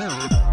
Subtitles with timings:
[0.00, 0.49] Yeah.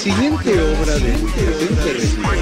[0.00, 2.40] Siguiente obra de presente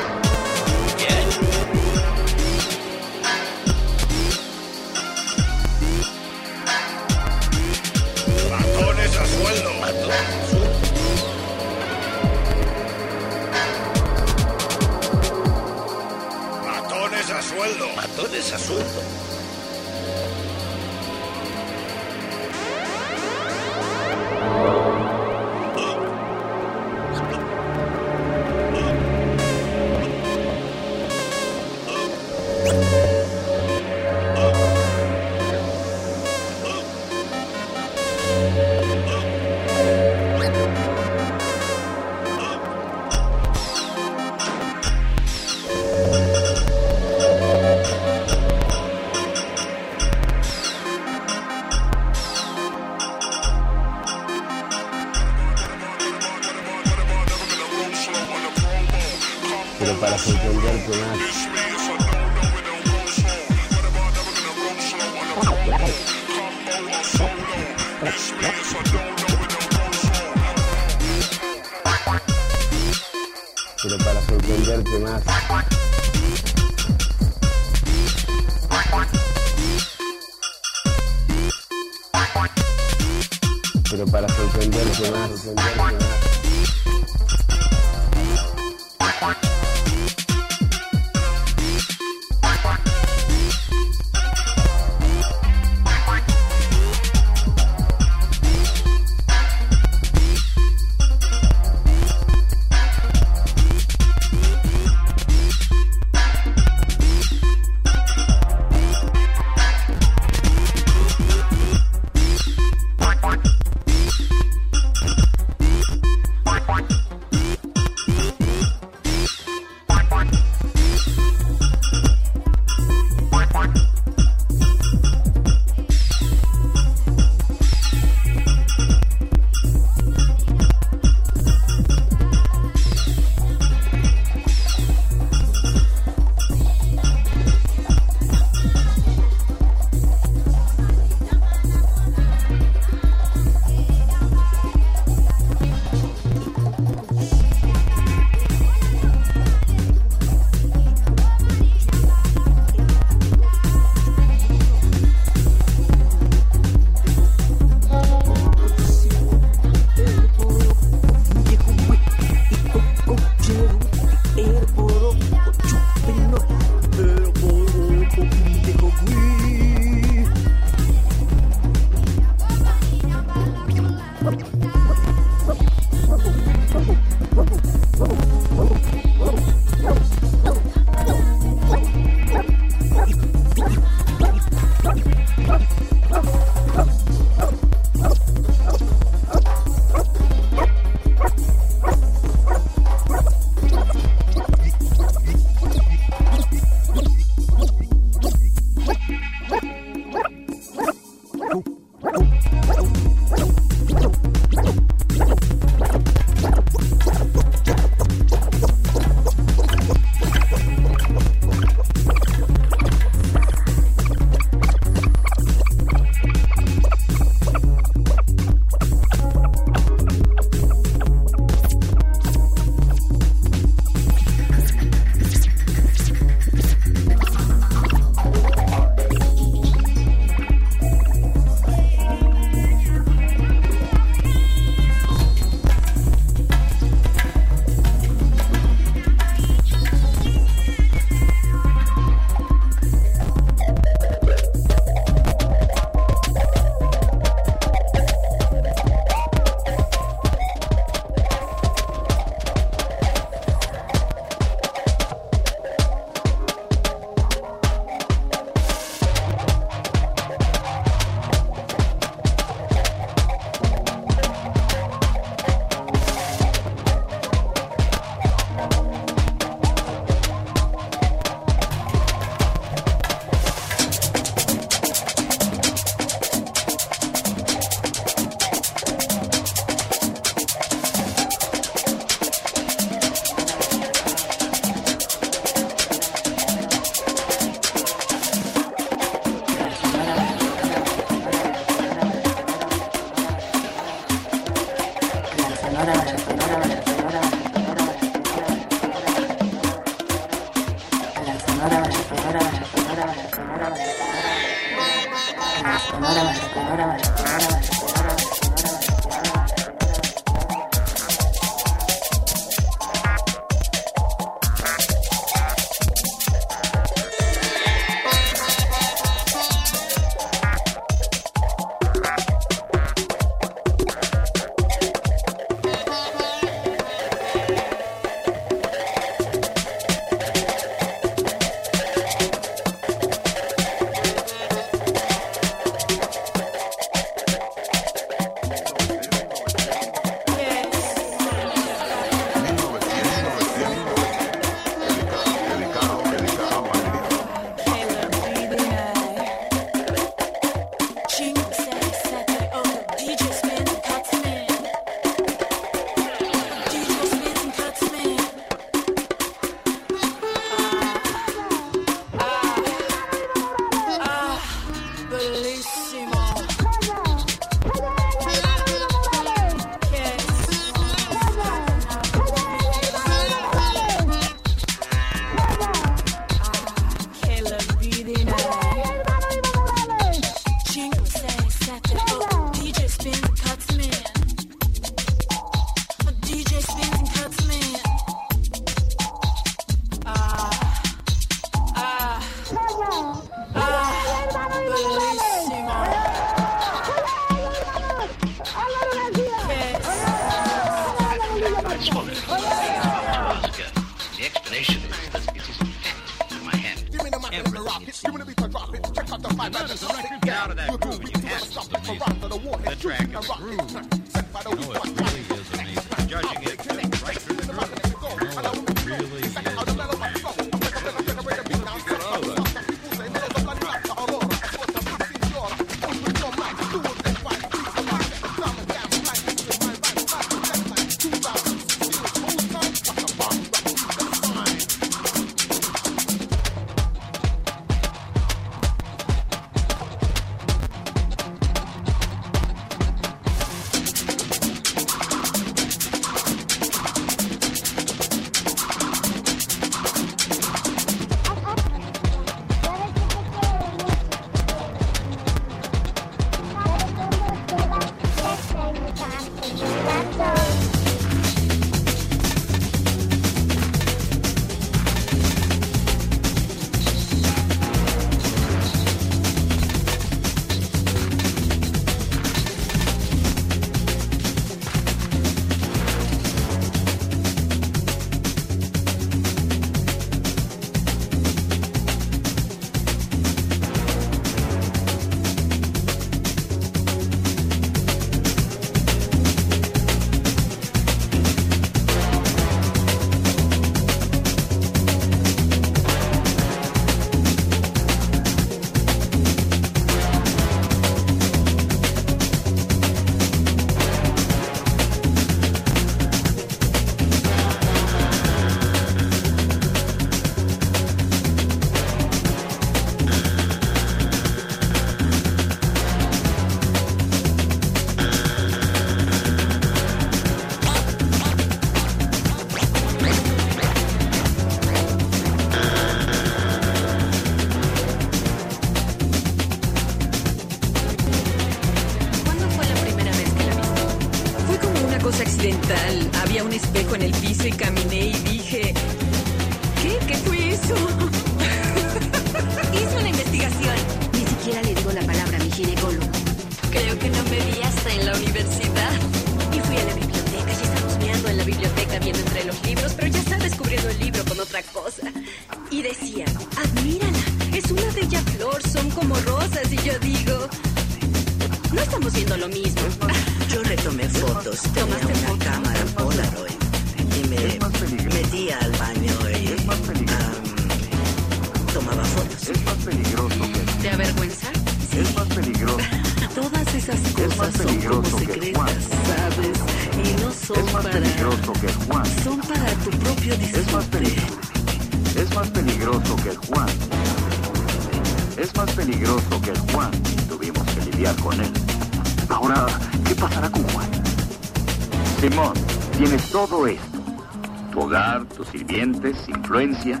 [598.54, 600.00] sirvientes, influencia.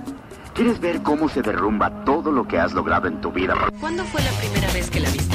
[0.54, 3.54] ¿Quieres ver cómo se derrumba todo lo que has logrado en tu vida?
[3.80, 5.33] ¿Cuándo fue la primera vez que la viste?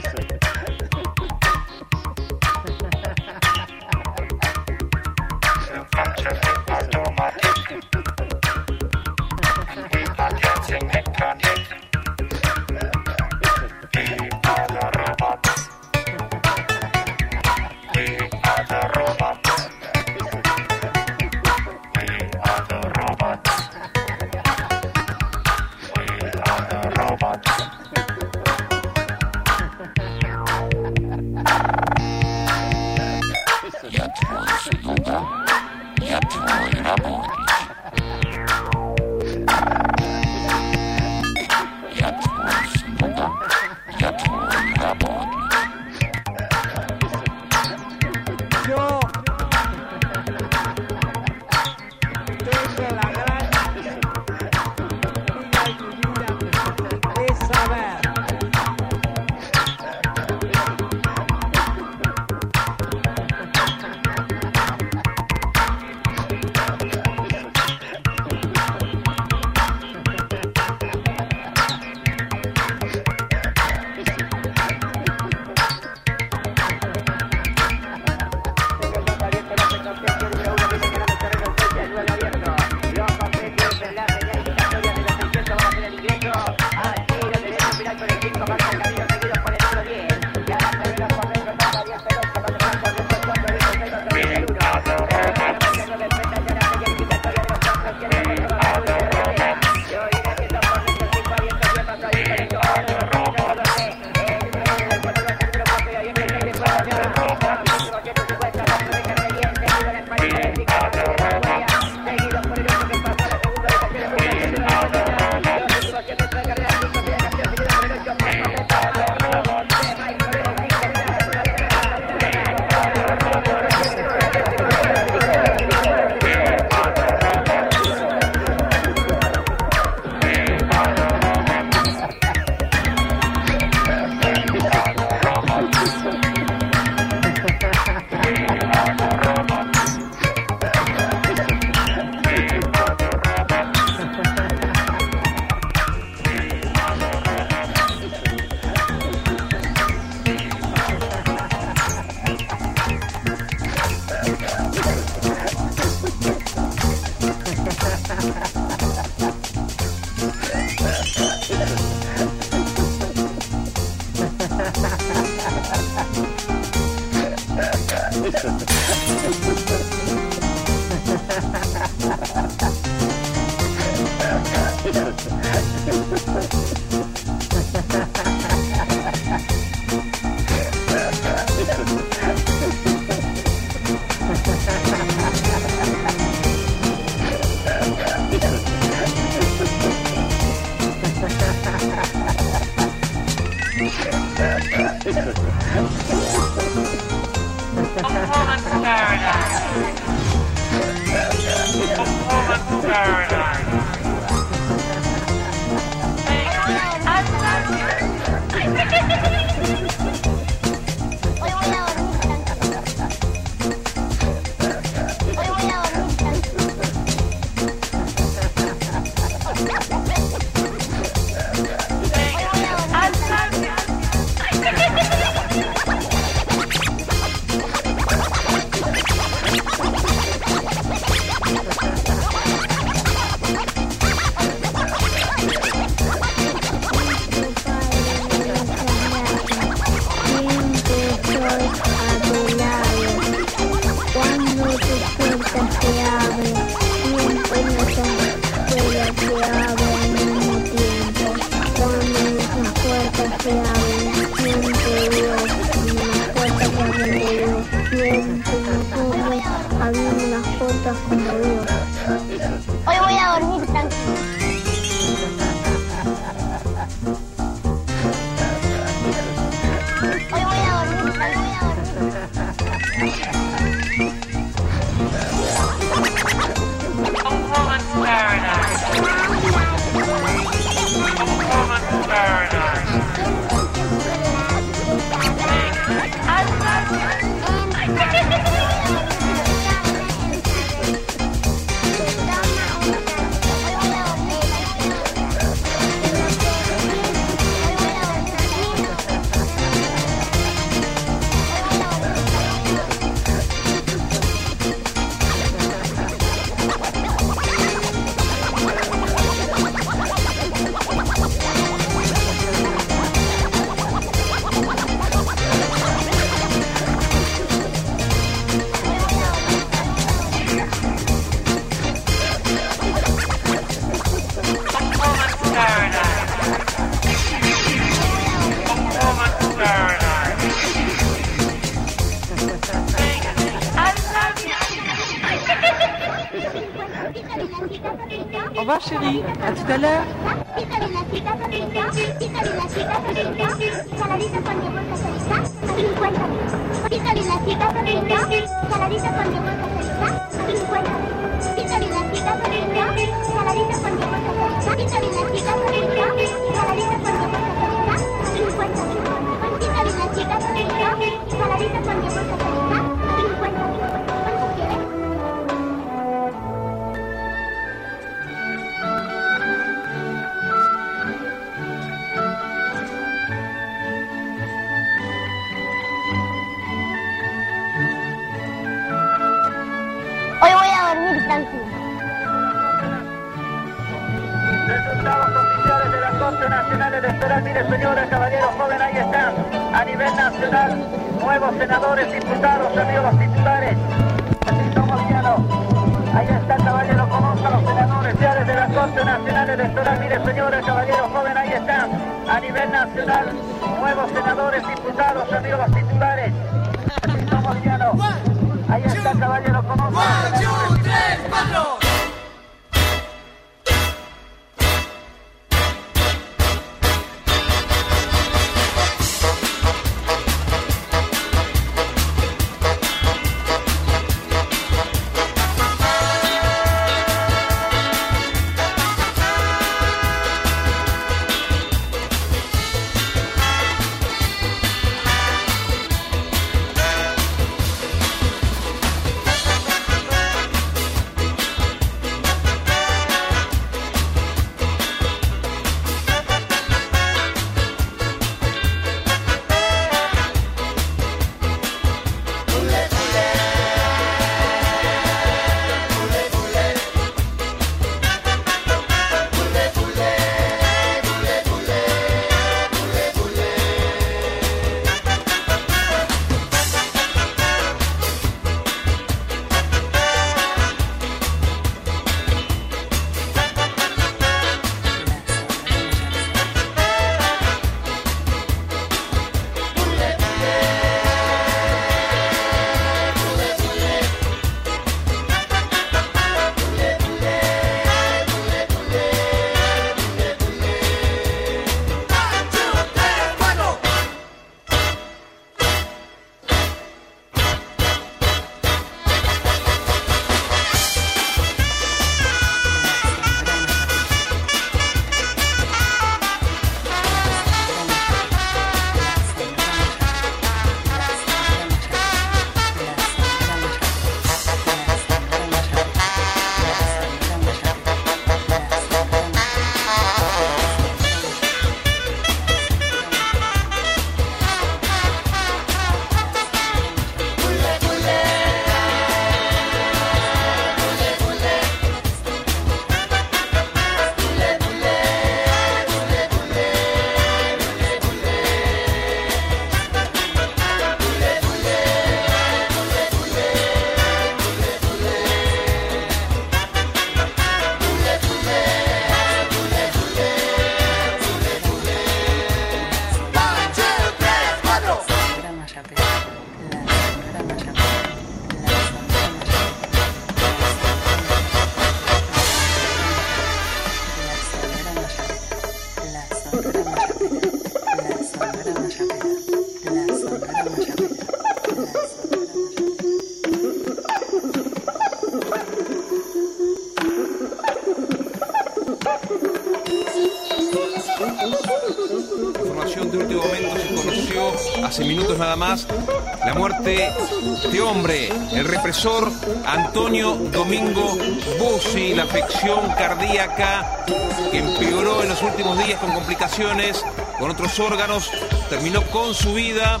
[586.86, 589.30] Este hombre, el represor
[589.66, 591.18] Antonio Domingo
[591.58, 594.04] Bussi, la afección cardíaca
[594.52, 597.04] que empeoró en los últimos días con complicaciones
[597.38, 598.30] con otros órganos,
[598.70, 600.00] terminó con su vida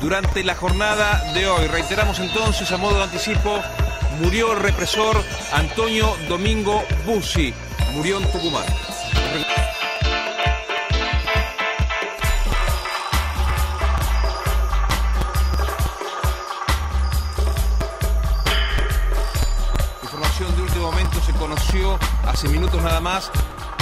[0.00, 1.66] durante la jornada de hoy.
[1.68, 3.58] Reiteramos entonces a modo de anticipo,
[4.20, 5.16] murió el represor
[5.52, 7.54] Antonio Domingo Bussi,
[7.94, 8.64] murió en Tucumán.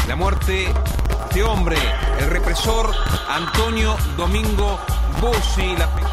[0.07, 1.79] La muerte de este hombre,
[2.21, 2.95] el represor
[3.27, 4.79] Antonio Domingo
[5.19, 5.75] Bussi.
[5.79, 6.04] La...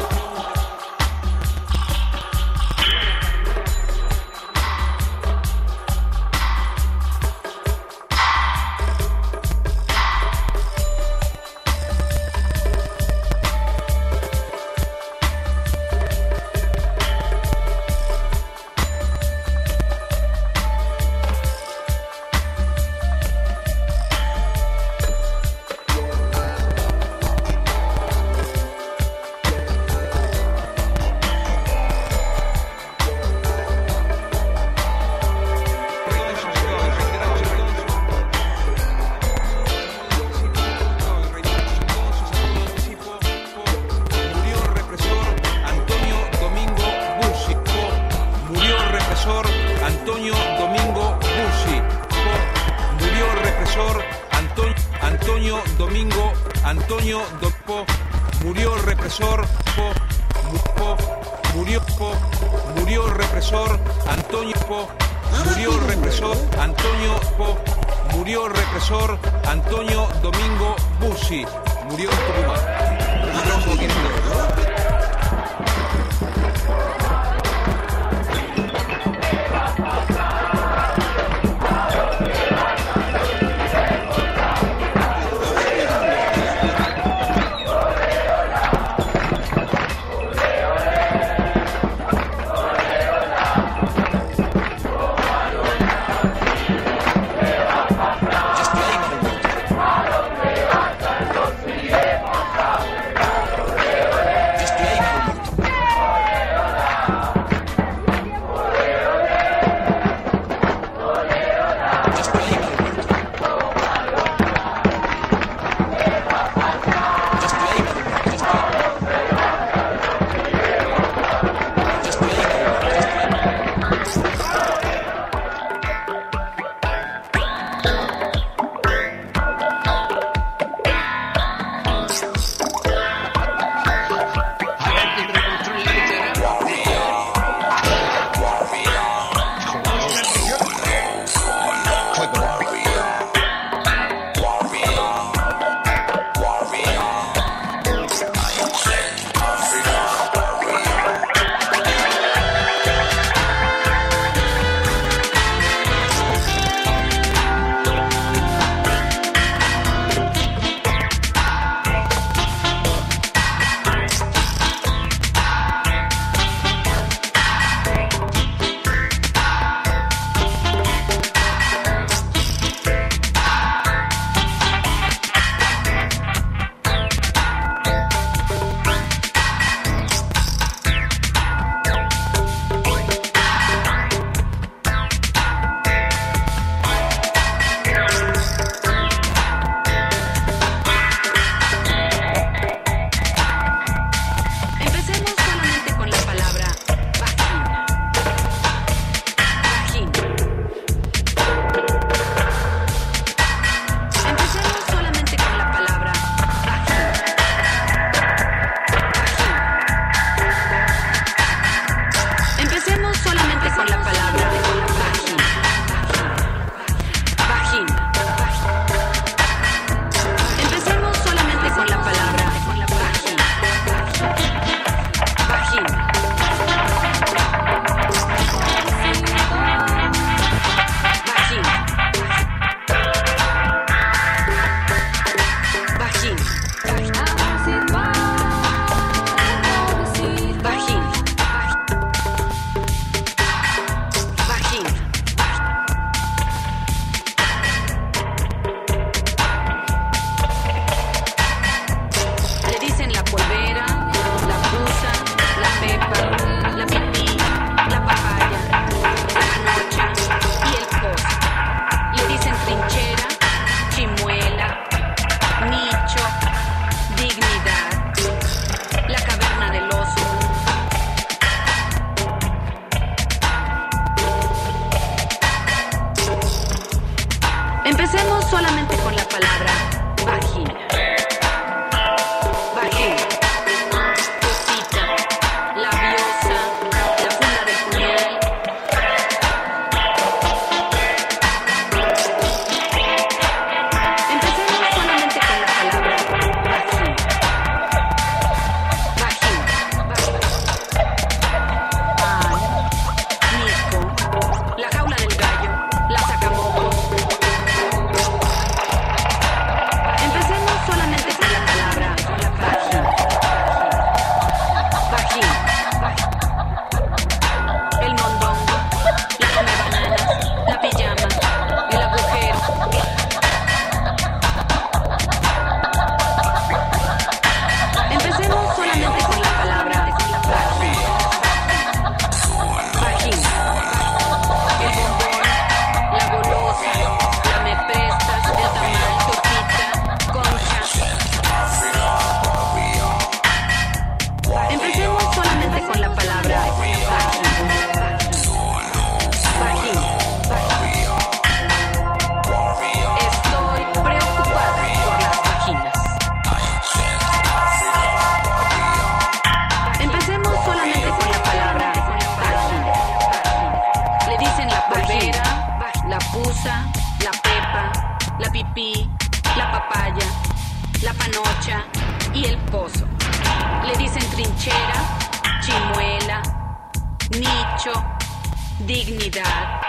[378.78, 379.80] dignidad,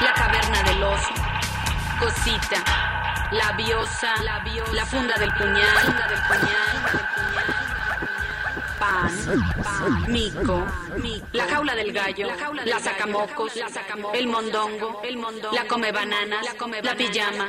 [0.00, 1.12] la caverna del oso,
[1.98, 2.64] cosita,
[3.30, 4.14] labiosa,
[4.72, 7.03] la funda del puñal,
[8.84, 9.10] pan,
[10.08, 10.62] mico,
[11.32, 12.28] la jaula del gallo,
[12.64, 13.52] la sacamocos,
[14.14, 15.02] el mondongo,
[15.52, 16.40] la come banana,
[16.82, 17.48] la pijama,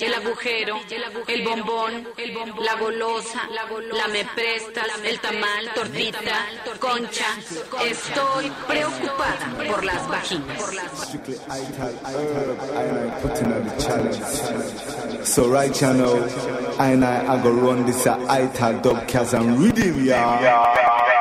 [0.00, 0.80] el agujero,
[1.26, 2.08] el bombón,
[2.60, 3.42] la golosa,
[3.92, 6.46] la me prestas, el tamal, tortita,
[6.78, 7.26] concha.
[7.84, 10.60] Estoy preocupada por las vaginas.
[15.22, 16.16] So right you know,
[16.78, 20.69] I and I, I go run this uh, dubcast and rhythm, yeah.
[20.74, 21.19] Bye.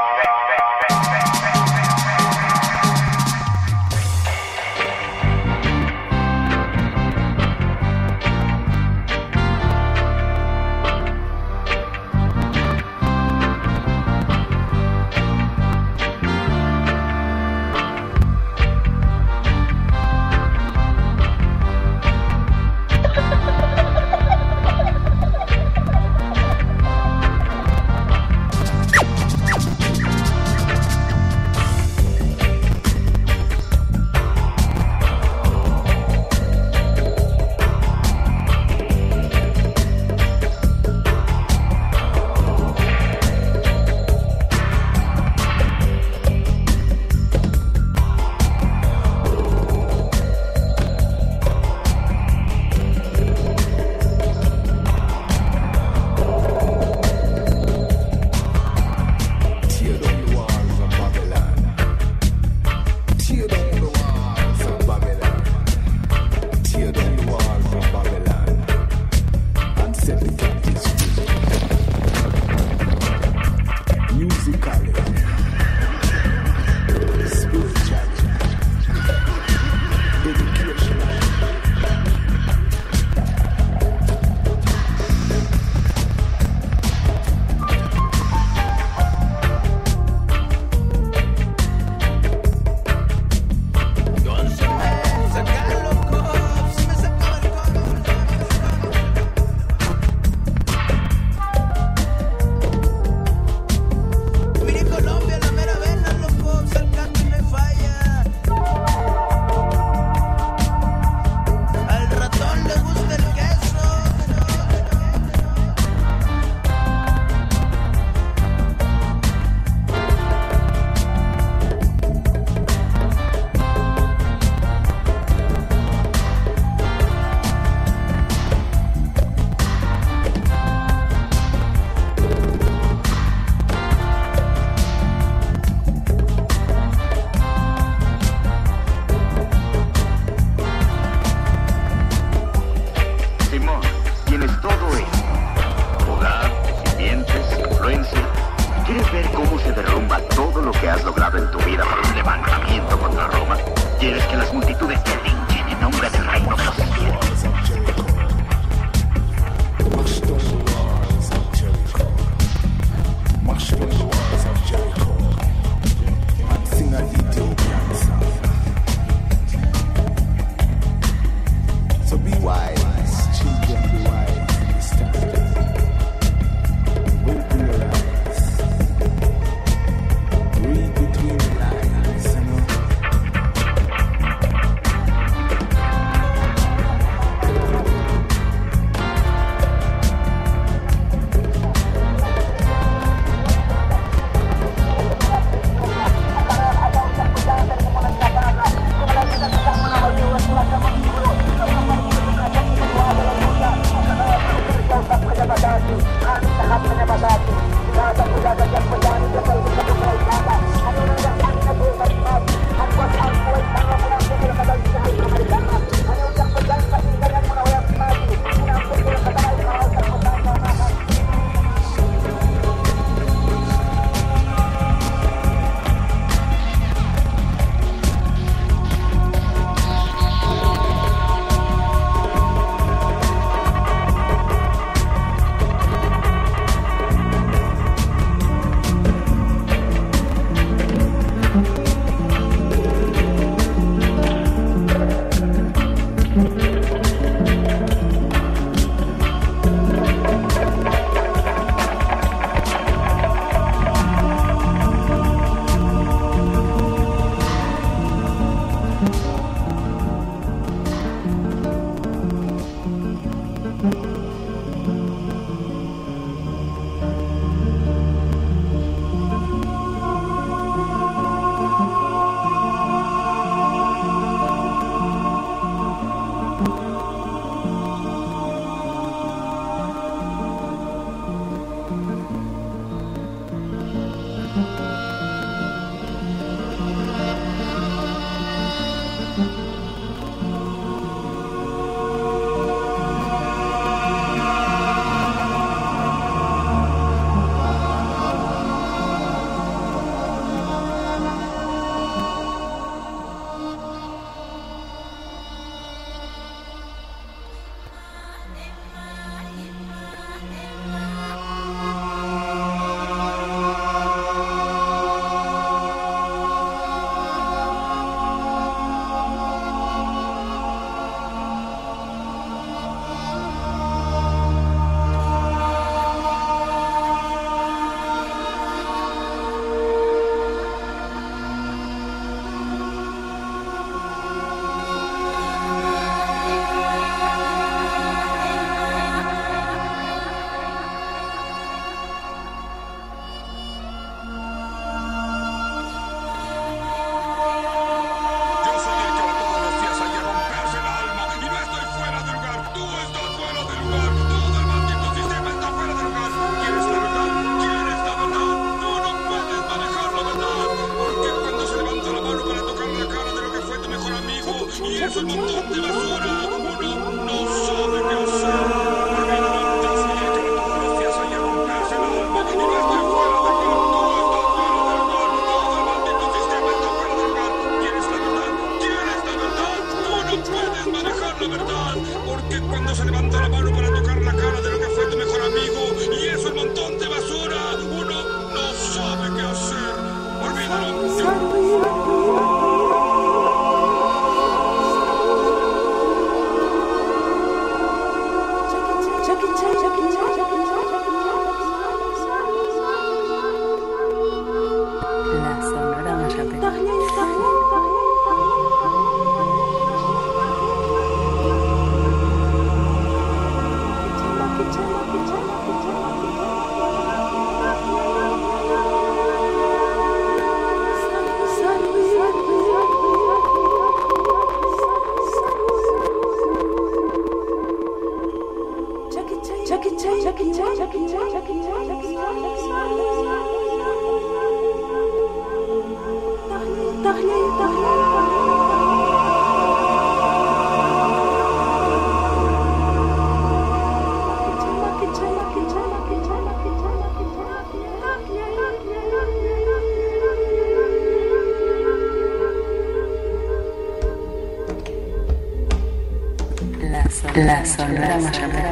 [457.69, 458.68] Sonora,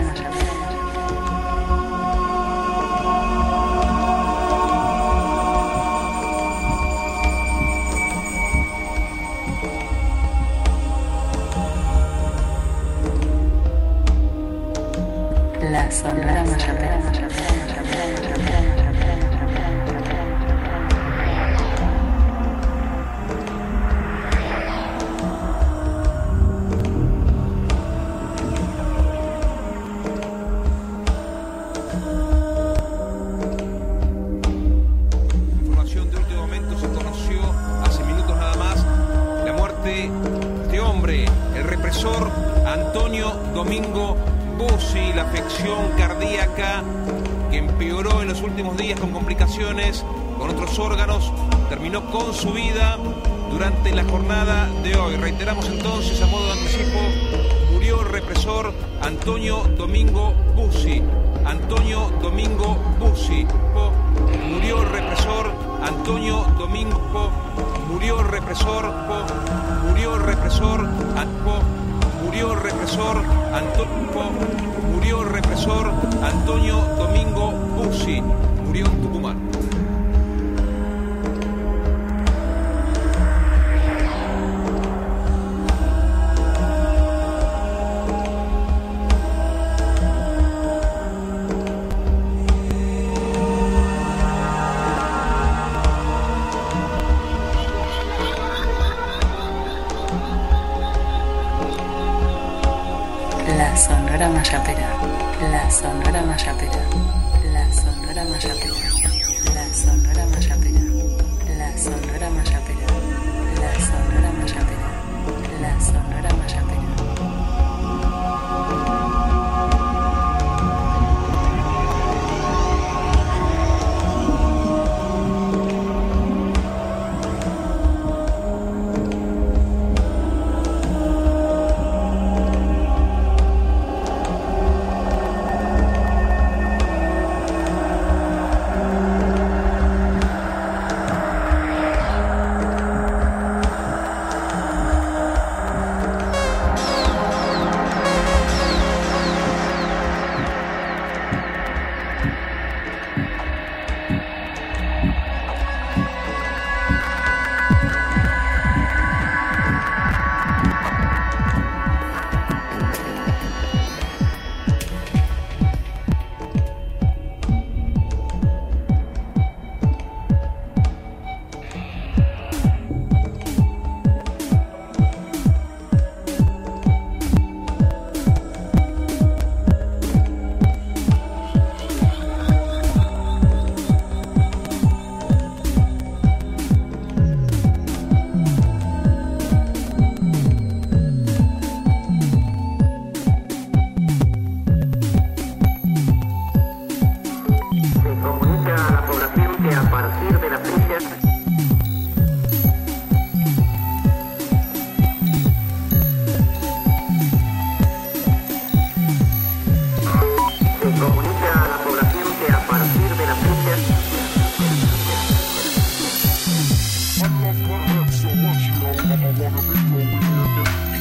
[218.11, 220.96] so much, you know, I wanna be your man.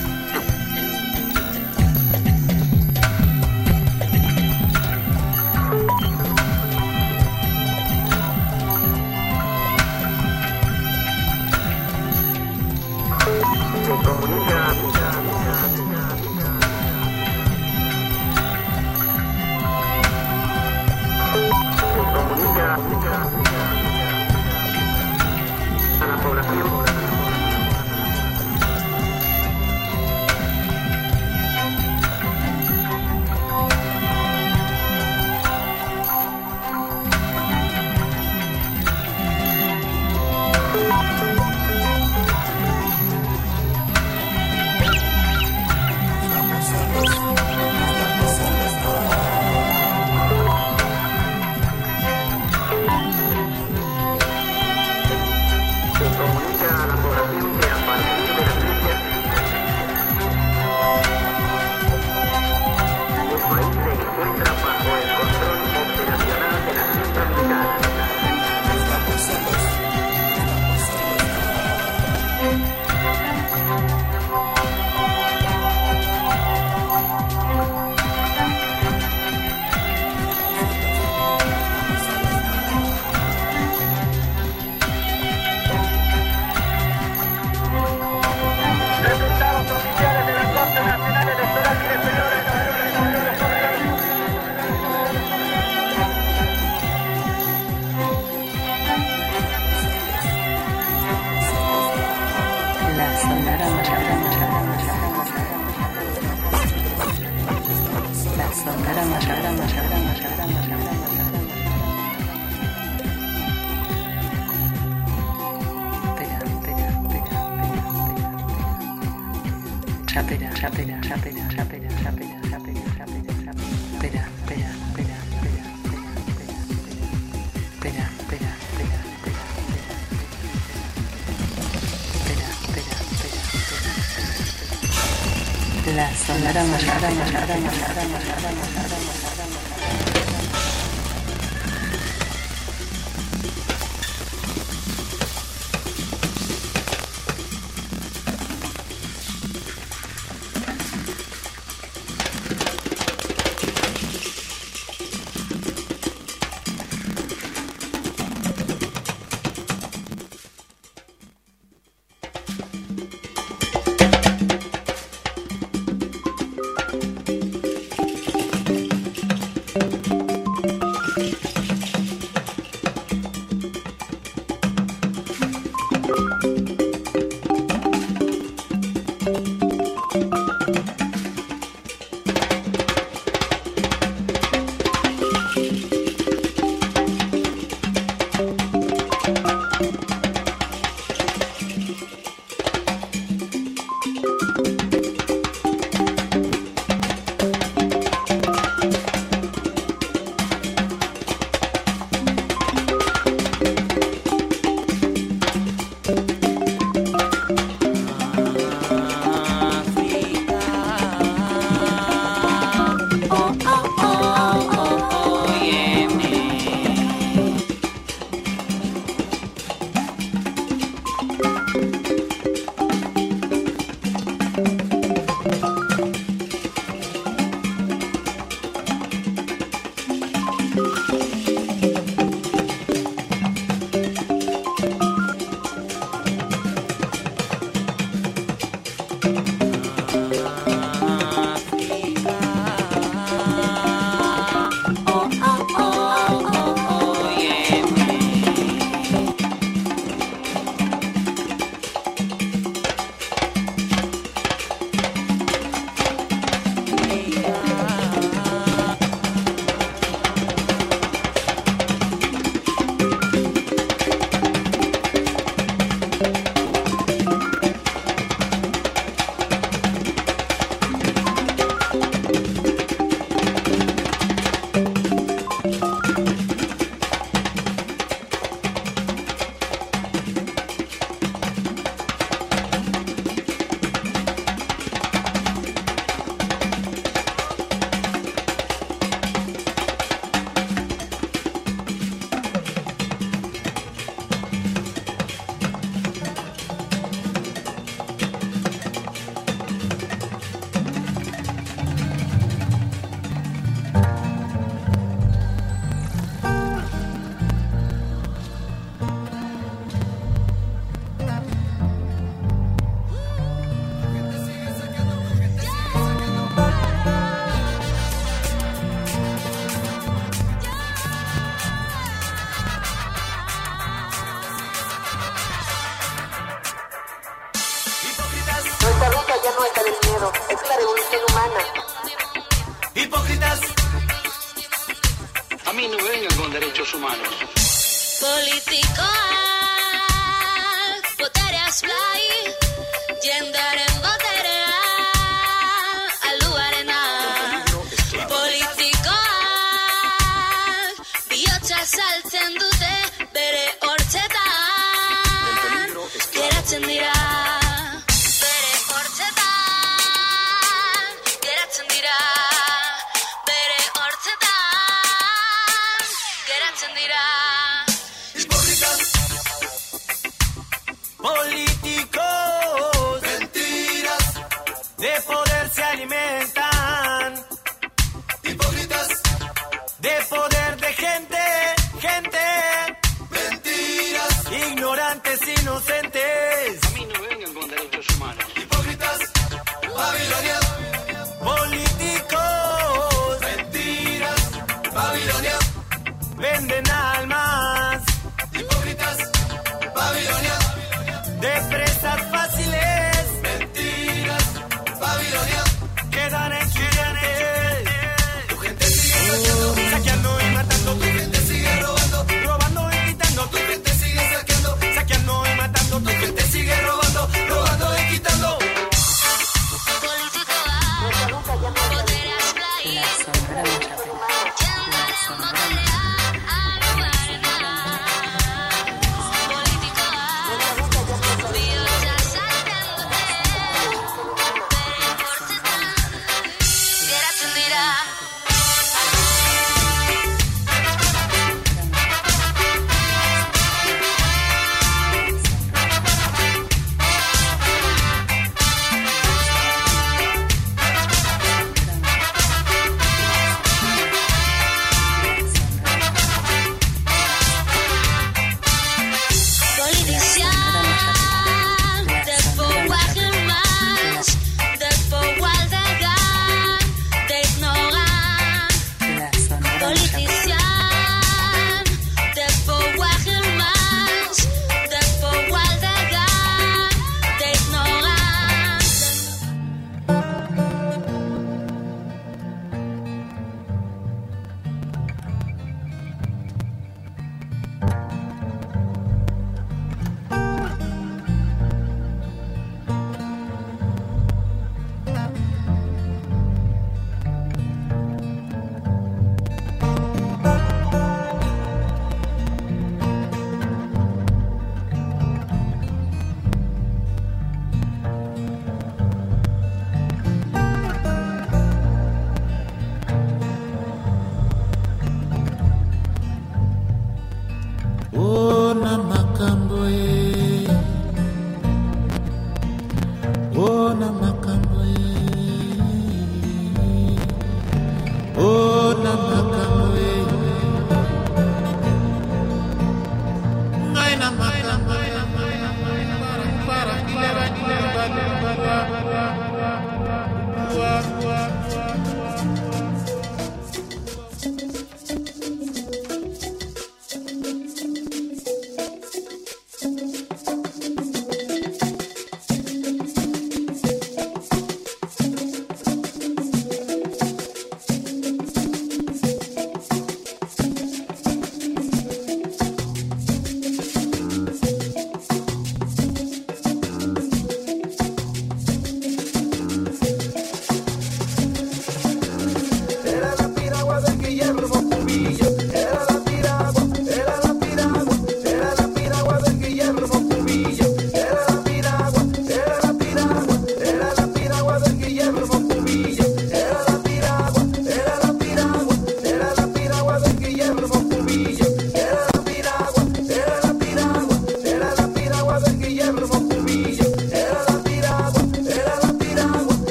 [137.06, 137.35] Sayang.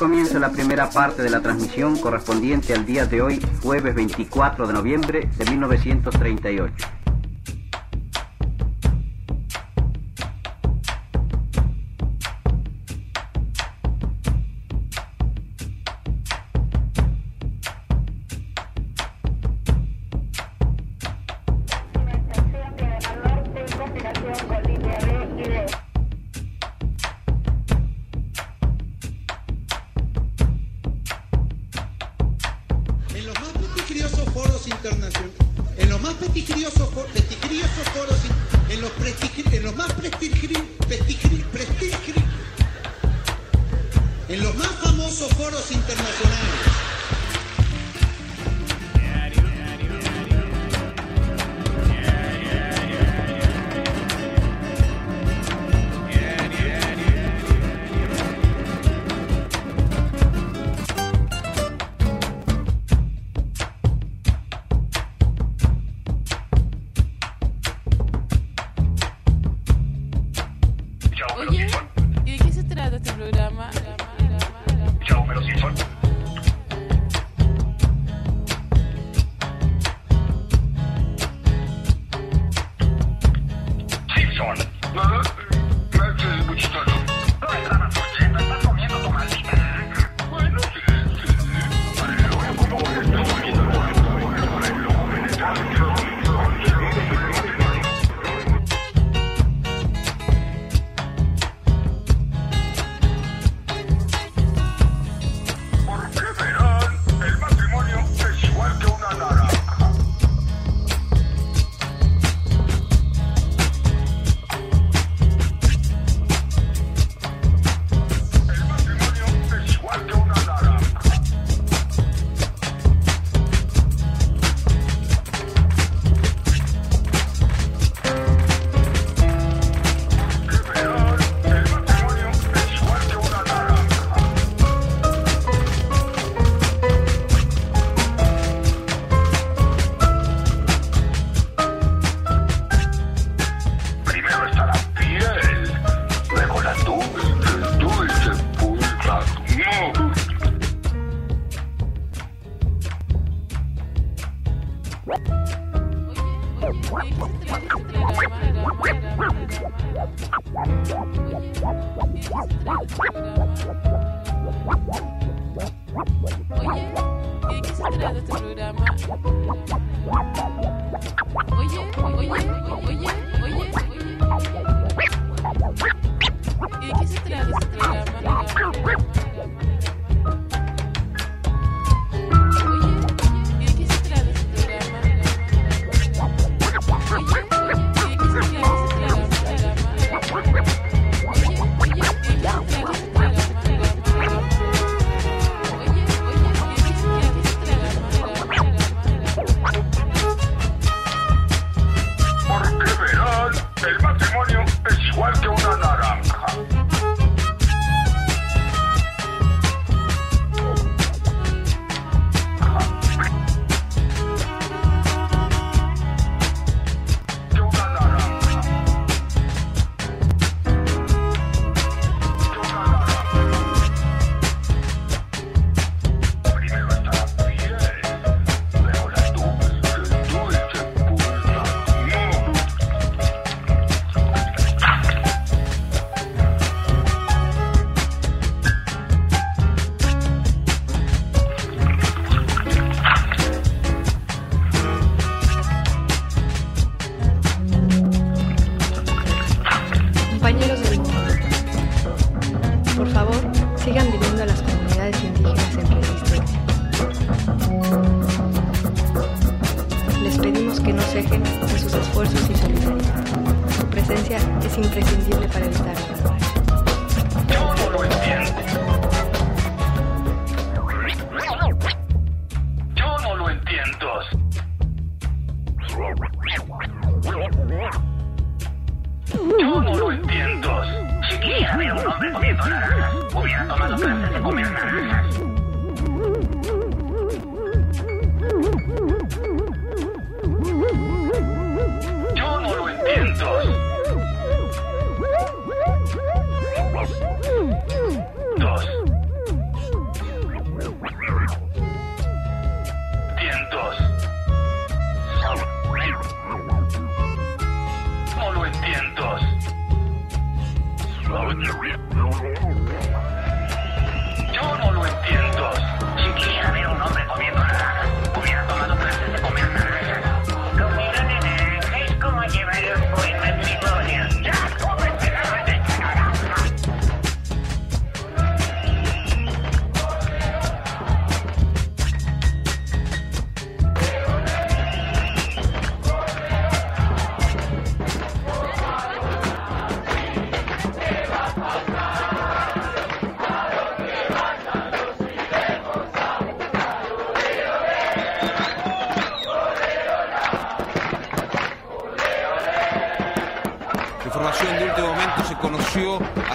[0.00, 4.72] comienza la primera parte de la transmisión correspondiente al día de hoy, jueves 24 de
[4.72, 6.89] noviembre de 1938.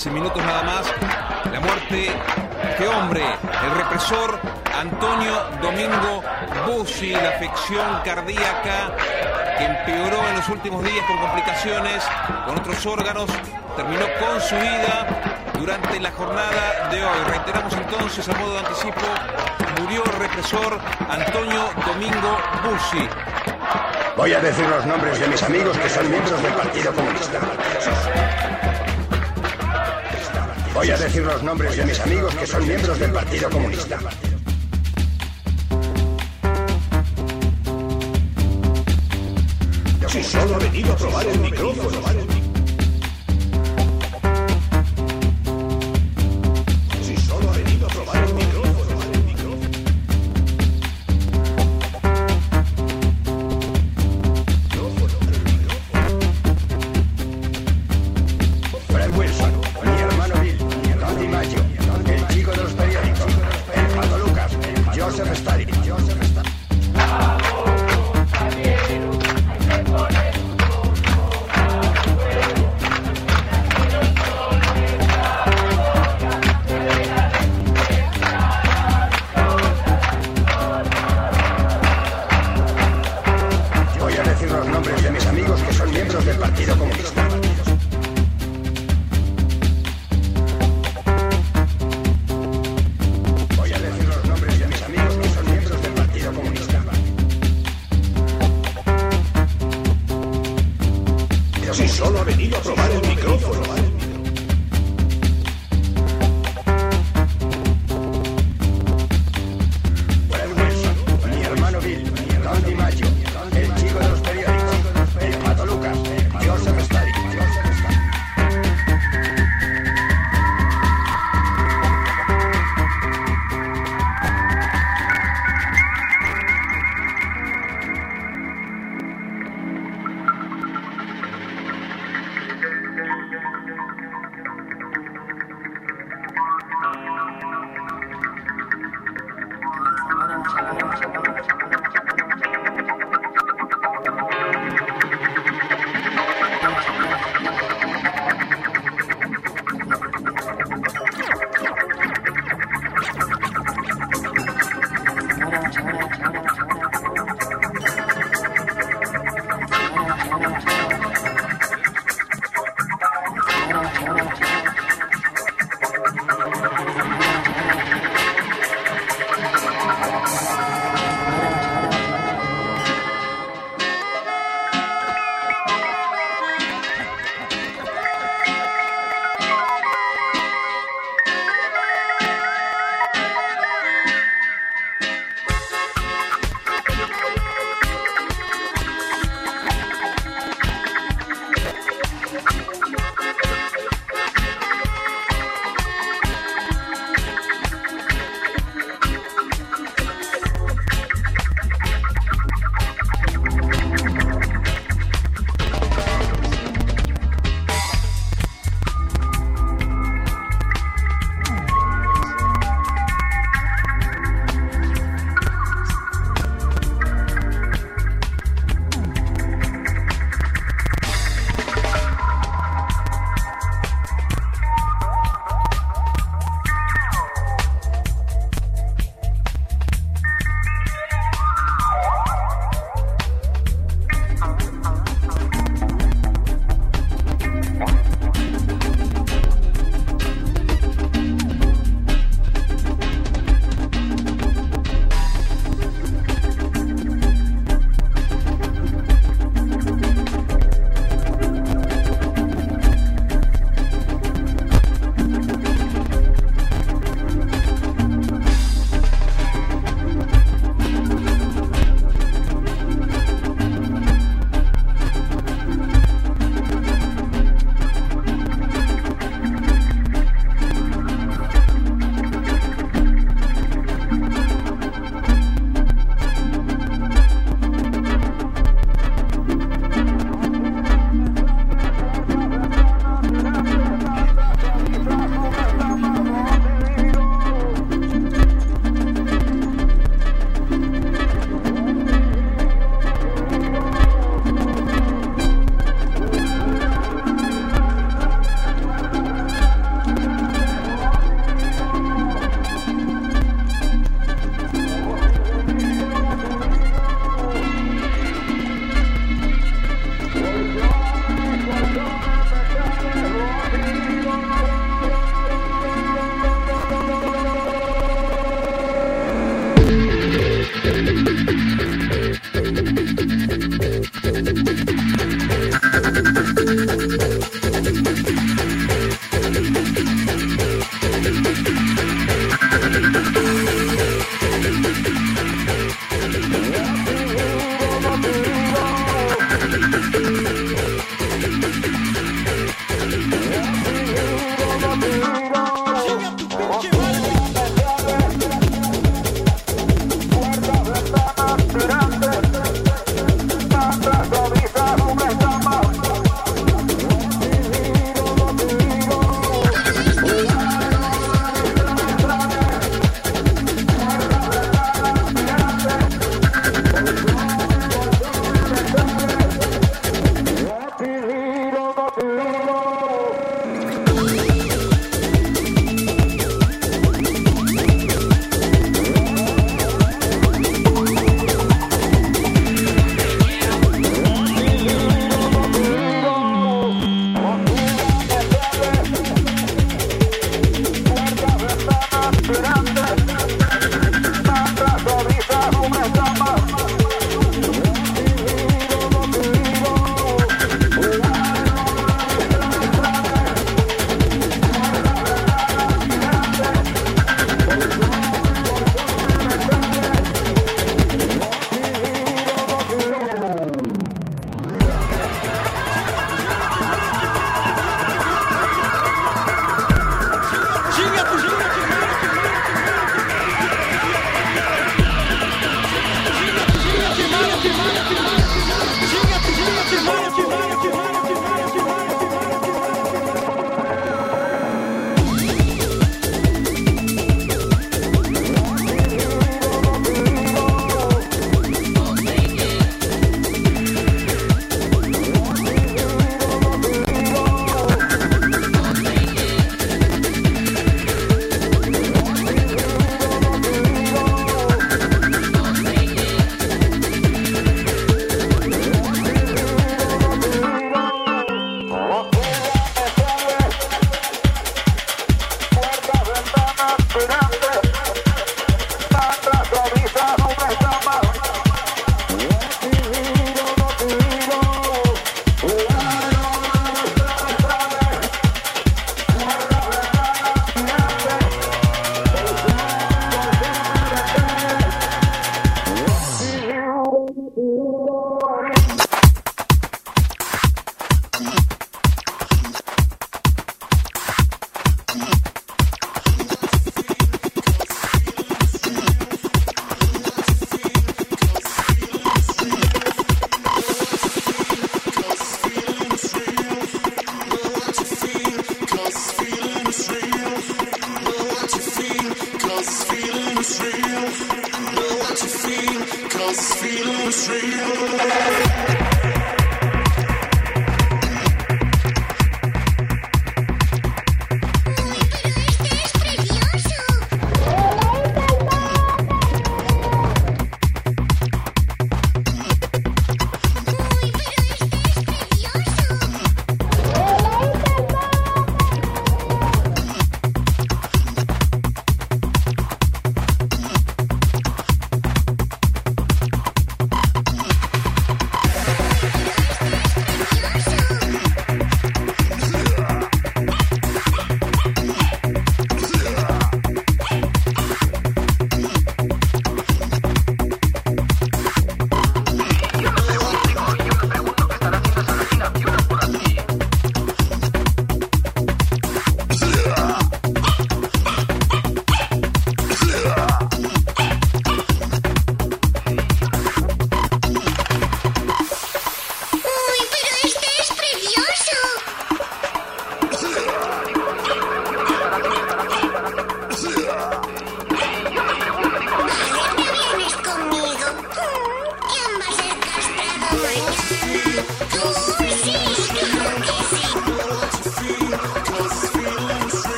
[0.00, 0.86] Hace minutos nada más
[1.52, 2.06] la muerte de
[2.70, 4.40] este hombre, el represor
[4.74, 6.22] Antonio Domingo
[6.66, 8.96] Bussi, la afección cardíaca
[9.58, 12.02] que empeoró en los últimos días con complicaciones
[12.46, 13.26] con otros órganos,
[13.76, 15.06] terminó con su vida
[15.58, 17.18] durante la jornada de hoy.
[17.28, 20.78] Reiteramos entonces a modo de anticipo, murió el represor
[21.10, 23.06] Antonio Domingo Bussi.
[24.16, 28.69] Voy a decir los nombres de mis amigos que son miembros del Partido Comunista.
[30.80, 33.98] Voy a decir los nombres de mis amigos que son miembros del Partido Comunista.
[40.08, 42.29] Si solo ha venido a probar el micrófono.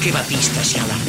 [0.00, 0.99] Que Batista se ha largado.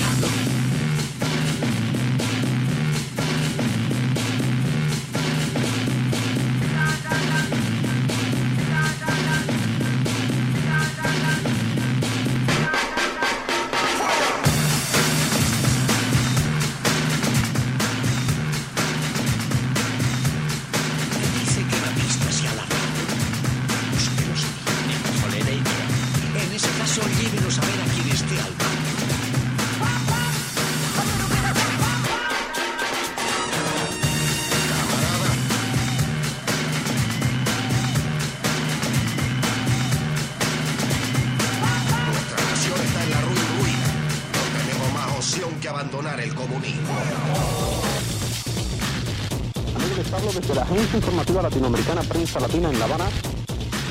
[52.31, 53.09] Prensa Latina en La Habana.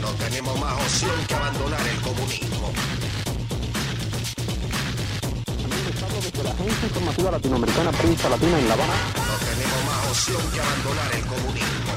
[0.01, 2.73] No tenemos más opción que abandonar el comunismo.
[5.85, 8.95] Les hablo desde la Agencia Informativa Latinoamericana Prensa Latina en La Habana.
[9.29, 11.93] No tenemos más opción que abandonar el comunismo.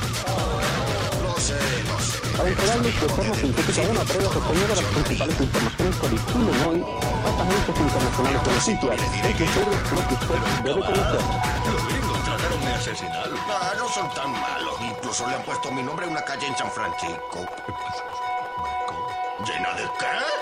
[1.23, 2.35] Lo sé, lo sé.
[2.35, 6.79] Para entregarles de forma sintética una breve reseña de las principales informaciones que difunden hoy
[7.23, 8.41] las agencias internacionales.
[8.43, 9.63] Es decir,
[9.95, 11.52] lo que usted debe conocer.
[12.85, 13.29] Los gringos trataron de asesinar.
[13.49, 14.75] Ah, no son tan malos.
[14.81, 17.45] Incluso le han puesto mi nombre a una calle en San Francisco.
[19.45, 20.32] ¿Llena de qué?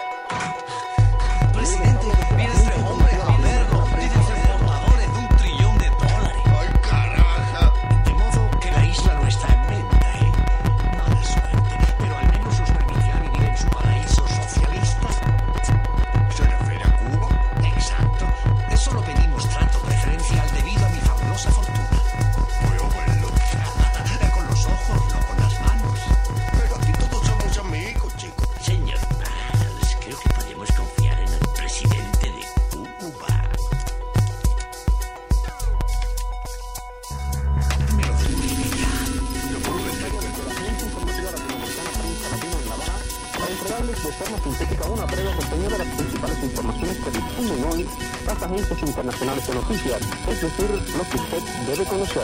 [51.72, 52.24] Debe conocer.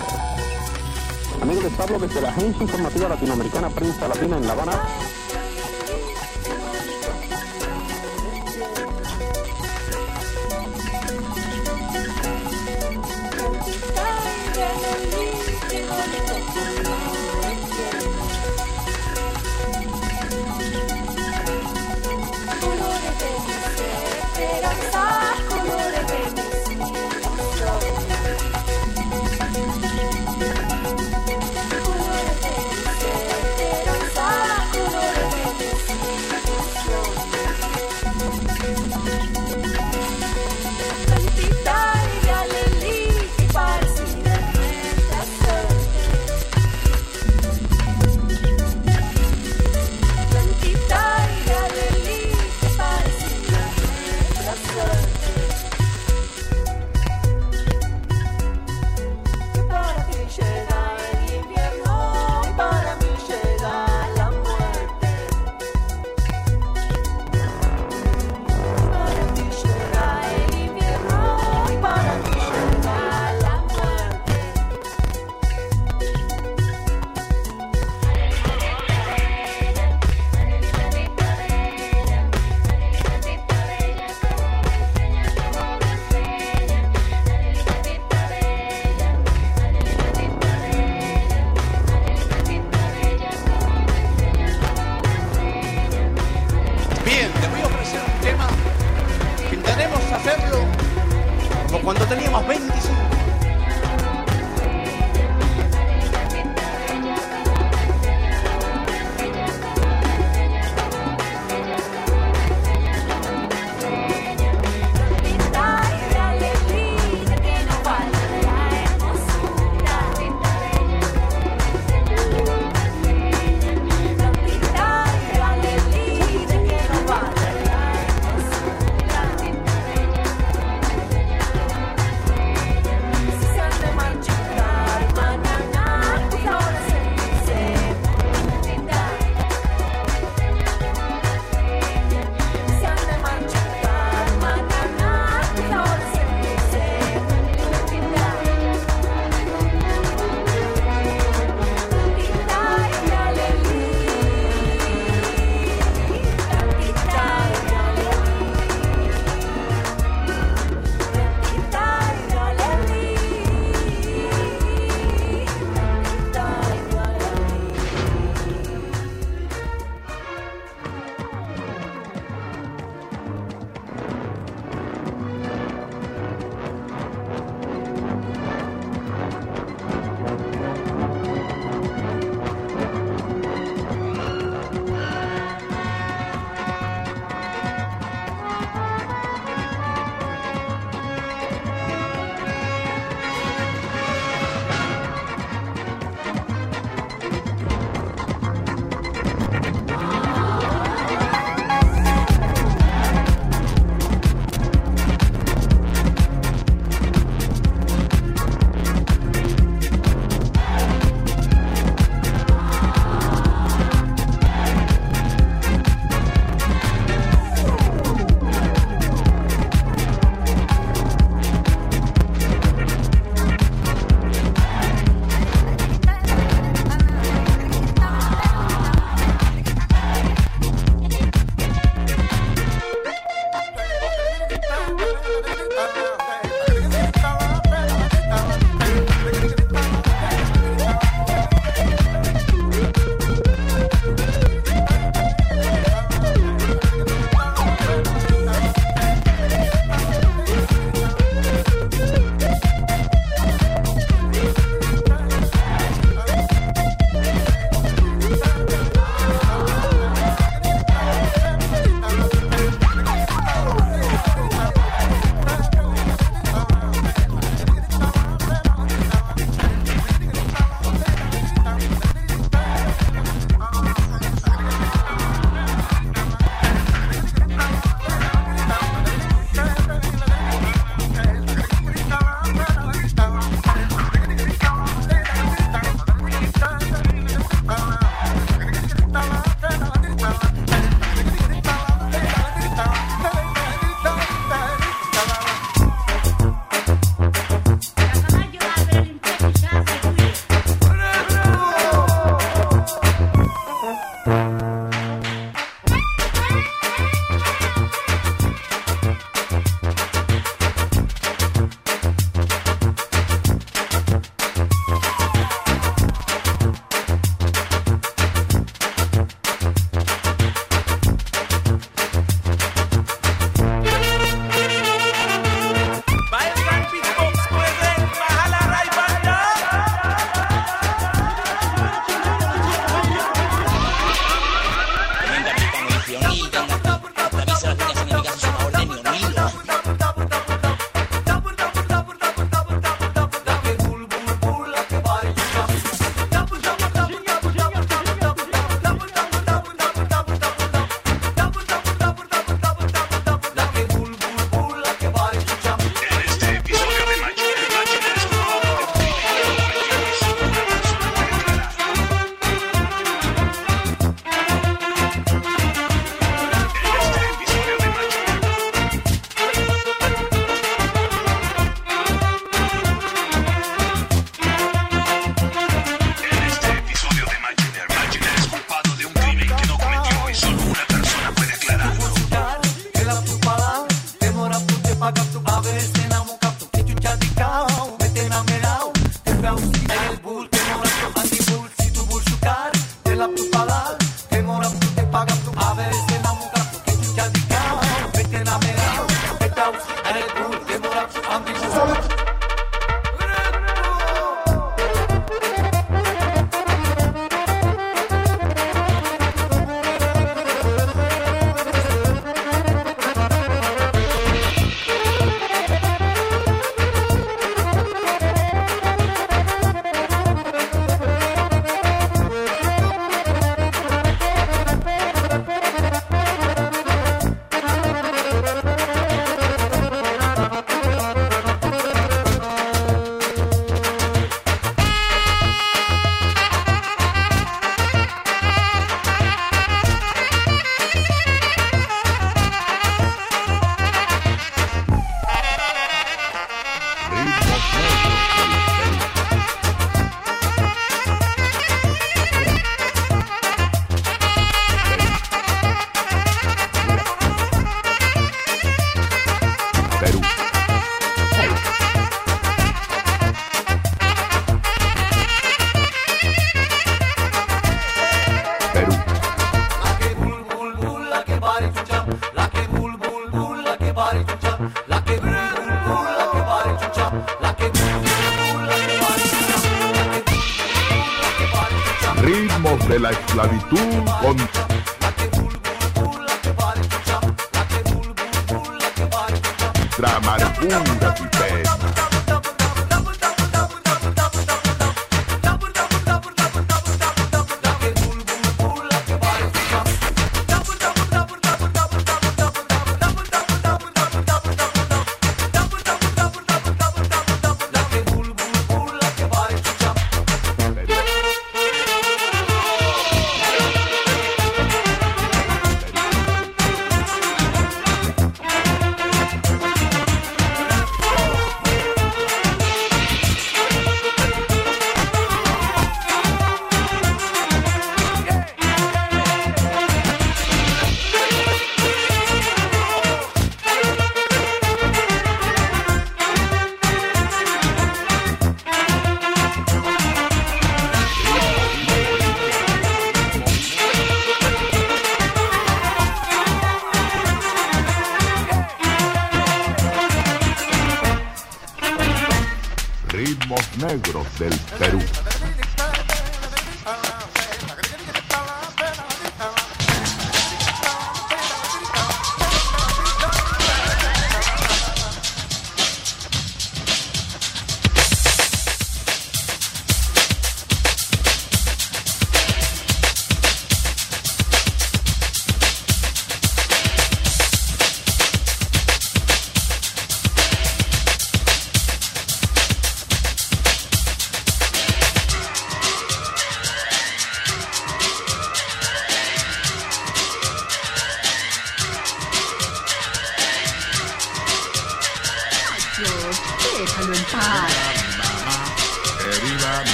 [1.41, 4.73] Amigos, les hablo desde la Agencia Informativa Latinoamericana Prensa Latina en La Habana.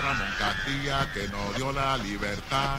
[0.00, 2.78] Ramón Castilla que nos dio la libertad.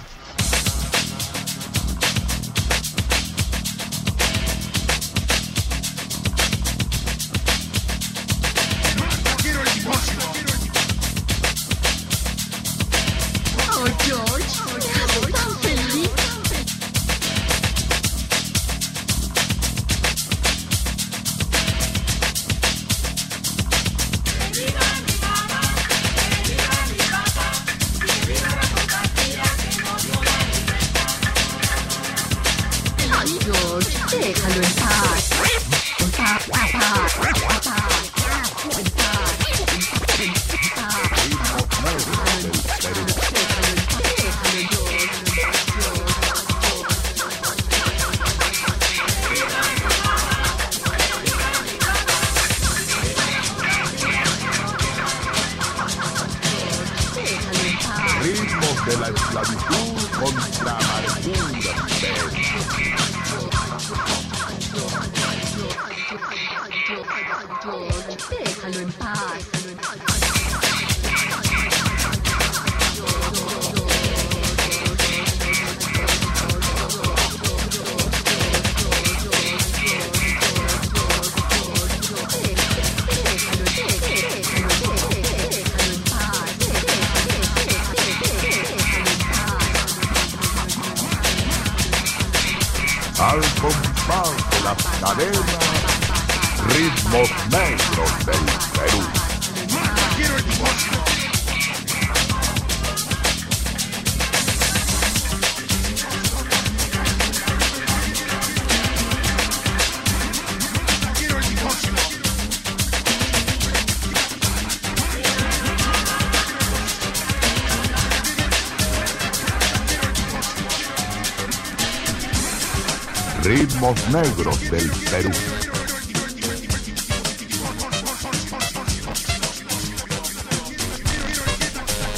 [123.85, 125.31] Ritmos negros del Perú.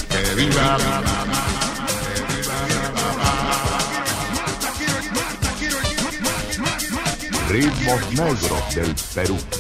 [0.10, 0.78] Que viva.
[7.50, 9.57] Ritmos negros del Perú.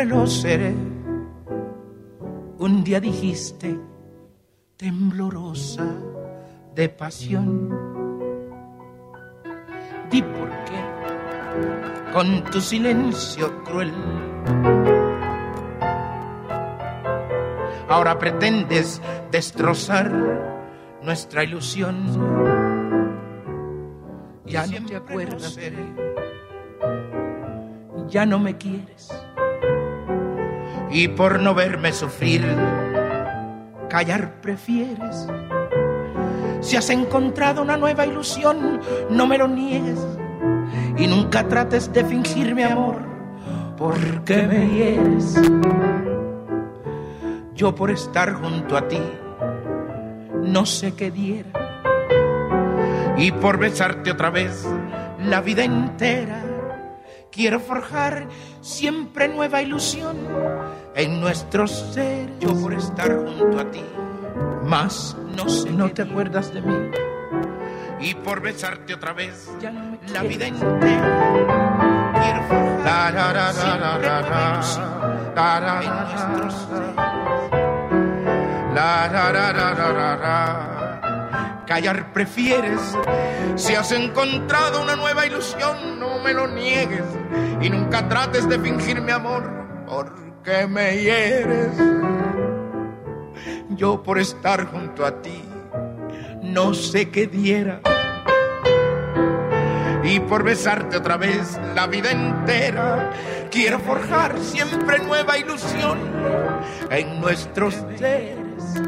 [0.00, 0.74] Siempre lo seré.
[2.58, 3.78] Un día dijiste,
[4.76, 5.84] temblorosa
[6.74, 7.68] de pasión,
[10.10, 13.92] di por qué con tu silencio cruel.
[17.88, 19.00] Ahora pretendes
[19.30, 20.10] destrozar
[21.02, 21.96] nuestra ilusión.
[24.46, 25.58] Ya no te acuerdas
[28.10, 29.08] ya no me quieres.
[30.90, 32.44] Y por no verme sufrir,
[33.88, 35.26] callar prefieres.
[36.60, 39.98] Si has encontrado una nueva ilusión, no me lo niegues.
[40.98, 42.98] Y nunca trates de fingirme amor,
[43.76, 45.40] porque me hieres.
[47.54, 49.00] Yo por estar junto a ti,
[50.42, 51.50] no sé qué diera.
[53.16, 54.66] Y por besarte otra vez
[55.18, 56.42] la vida entera
[57.30, 58.26] Quiero forjar
[58.60, 60.16] siempre nueva ilusión
[61.00, 62.30] en nuestros seres.
[62.40, 63.82] Yo por estar junto a ti,
[64.64, 65.70] más no sé.
[65.70, 66.90] No te acuerdas de mí.
[68.00, 69.48] Y por besarte otra vez
[70.12, 72.12] la vida entera.
[72.14, 73.52] Quiero forjar la, la, la,
[75.82, 76.94] en nuestros seres.
[78.74, 81.64] La, la, la, la, la, la, la.
[81.66, 82.80] Callar prefieres
[83.54, 87.04] si has encontrado una nueva ilusión, no me lo niegues
[87.60, 89.60] y nunca trates de fingirme amor
[90.42, 91.72] porque me hieres.
[93.70, 95.42] Yo por estar junto a ti
[96.42, 97.80] no sé qué diera
[100.02, 103.10] y por besarte otra vez la vida entera
[103.50, 105.98] quiero forjar siempre nueva ilusión
[106.90, 108.80] en nuestros seres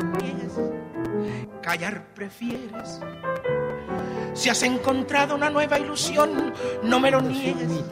[1.61, 3.01] callar prefieres.
[4.35, 6.53] Si has encontrado una nueva ilusión,
[6.83, 7.85] no me lo niegues.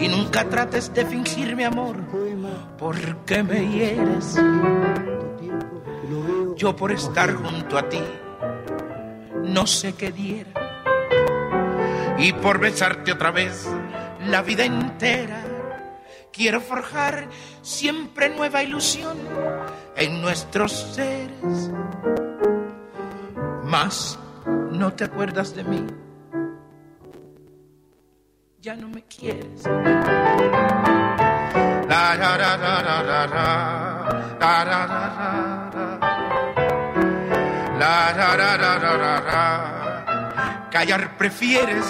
[0.00, 1.96] Y nunca trates de fingirme amor,
[2.78, 4.36] porque me hieres.
[6.56, 8.02] Yo por estar junto a ti,
[9.44, 10.50] no sé qué diera.
[12.18, 13.68] Y por besarte otra vez
[14.26, 15.42] la vida entera.
[16.32, 17.28] Quiero forjar
[17.62, 19.18] siempre nueva ilusión
[19.96, 21.70] en nuestros seres.
[23.64, 24.18] Mas
[24.70, 25.86] no te acuerdas de mí.
[38.36, 40.68] Ra, ra, ra, ra.
[40.70, 41.86] Callar prefieres.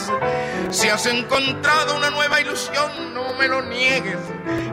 [0.70, 4.20] Si has encontrado una nueva ilusión, no me lo niegues.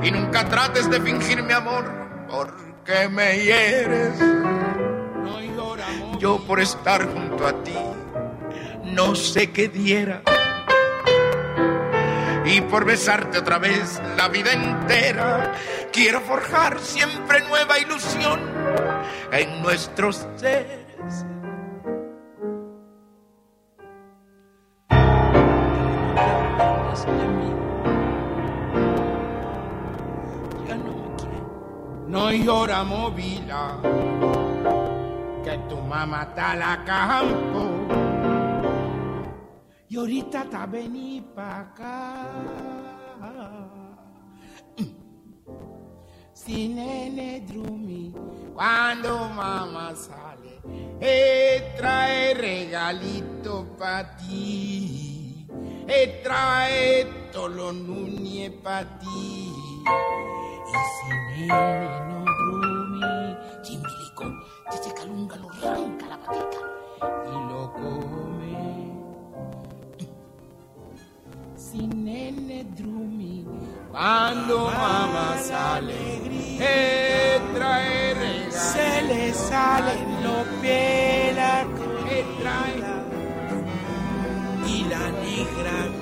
[0.03, 1.83] Y nunca trates de fingir mi amor,
[2.29, 4.19] porque me hieres.
[6.19, 7.75] Yo por estar junto a ti,
[8.83, 10.21] no sé qué diera.
[12.49, 15.53] Y por besarte otra vez la vida entera,
[15.91, 18.39] quiero forjar siempre nueva ilusión
[19.31, 20.87] en nuestros seres.
[32.07, 33.75] No llora movila,
[35.43, 38.06] que tu mamá está la campo.
[39.89, 42.27] Y ahorita está vení pa' acá.
[46.33, 48.13] Si nene drumi,
[48.53, 50.61] cuando mamá sale,
[50.99, 55.47] eh, trae regalito pa' ti.
[55.87, 59.53] Eh, trae tolo nuñe pa' ti.
[60.67, 64.25] Y si nene no drumi, chimbilico,
[64.69, 66.66] chiche calunga lo arranca la patica
[71.69, 73.45] Si nene drumi,
[73.91, 76.21] cuando mamá sale,
[76.61, 78.53] eh, trae regalos.
[78.53, 81.65] Se le salen los pelas
[82.07, 82.79] que trae
[84.65, 85.96] y la negra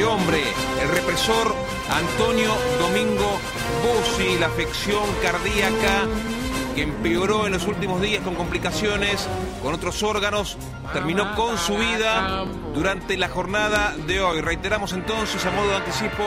[0.00, 0.42] de hombre,
[0.80, 1.54] el represor
[1.90, 3.38] Antonio Domingo
[3.84, 6.06] Bussi, la afección cardíaca
[6.74, 9.28] que empeoró en los últimos días con complicaciones
[9.62, 10.56] con otros órganos,
[10.94, 14.40] terminó con su vida durante la jornada de hoy.
[14.40, 16.24] Reiteramos entonces, a modo de anticipo,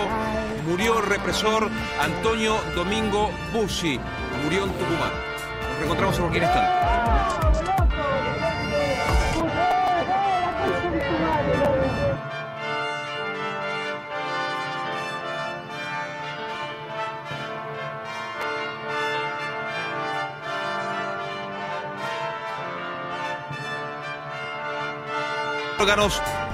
[0.68, 1.68] murió el represor
[2.00, 4.00] Antonio Domingo Bussi,
[4.44, 5.12] murió en Tucumán.
[5.70, 6.44] Nos reencontramos en cualquier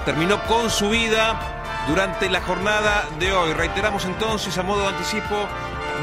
[0.04, 1.38] terminó con su vida
[1.86, 3.52] durante la jornada de hoy.
[3.52, 5.46] Reiteramos entonces, a modo de anticipo,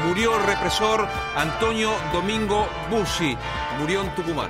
[0.06, 1.06] murió el represor
[1.36, 3.36] Antonio Domingo Bussi,
[3.78, 4.48] murió en Tucumán.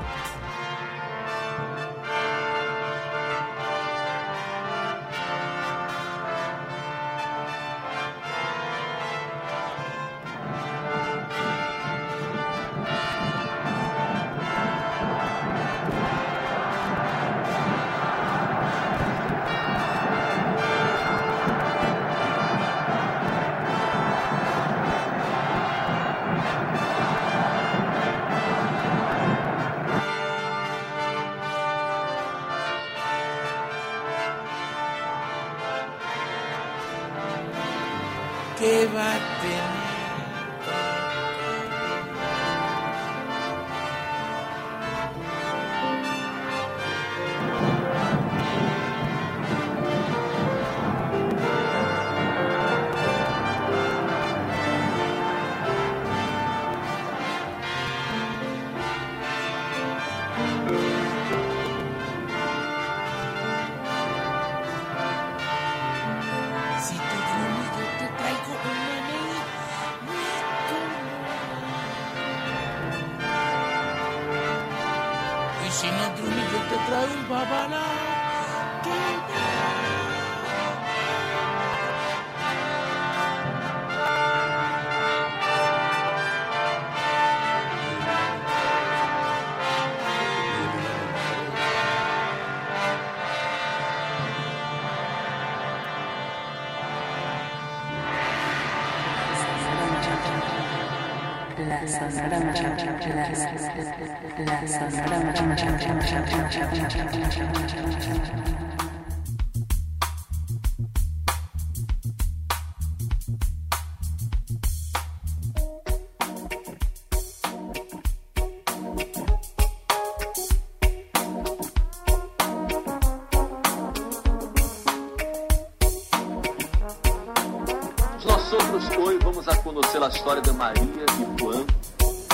[128.24, 131.66] Nós somos hoje vamos a conhecer a história de Maria e Juan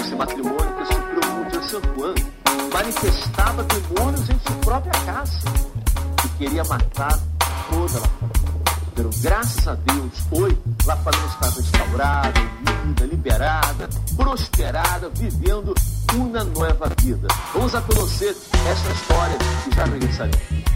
[0.04, 2.14] esse matrimônio que sofreu muito em Santo Juan,
[2.72, 5.38] manifestava demônios em sua própria casa
[6.24, 7.18] e queria matar
[7.70, 8.44] toda a família.
[9.22, 12.40] Graças a Deus, foi lá para está restaurada,
[12.84, 15.74] unida, liberada, prosperada, vivendo
[16.14, 17.26] uma nova vida.
[17.54, 18.36] Vamos a conhecer
[18.70, 20.73] essa história e já regressaremos.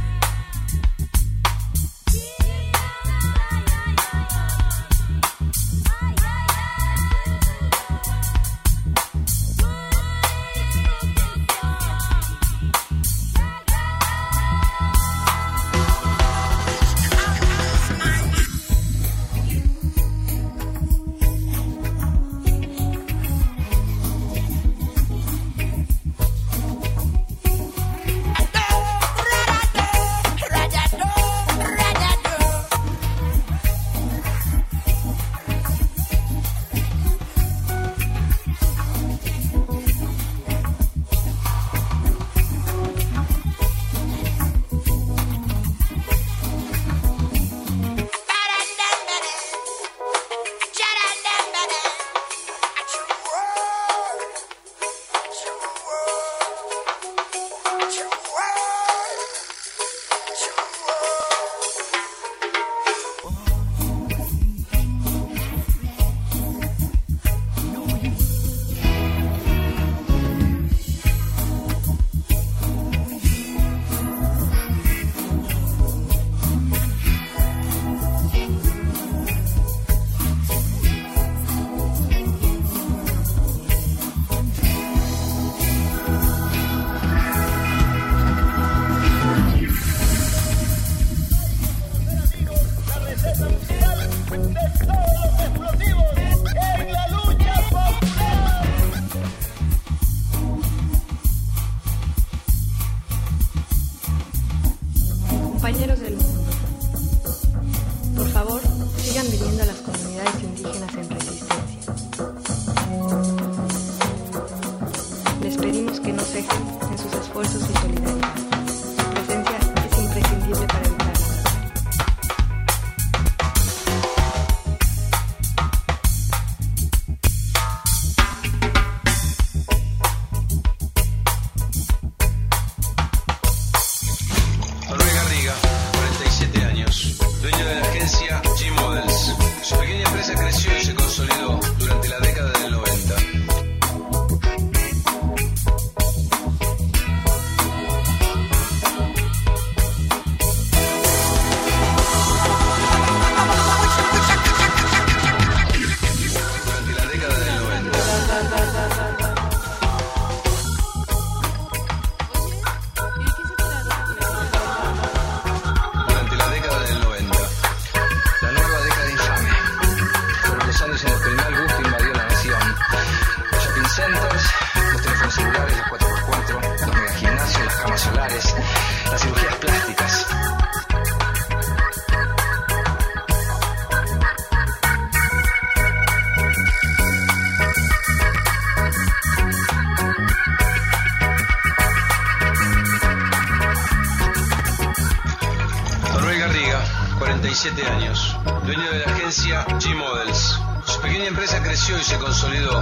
[201.98, 202.77] y se consolidó.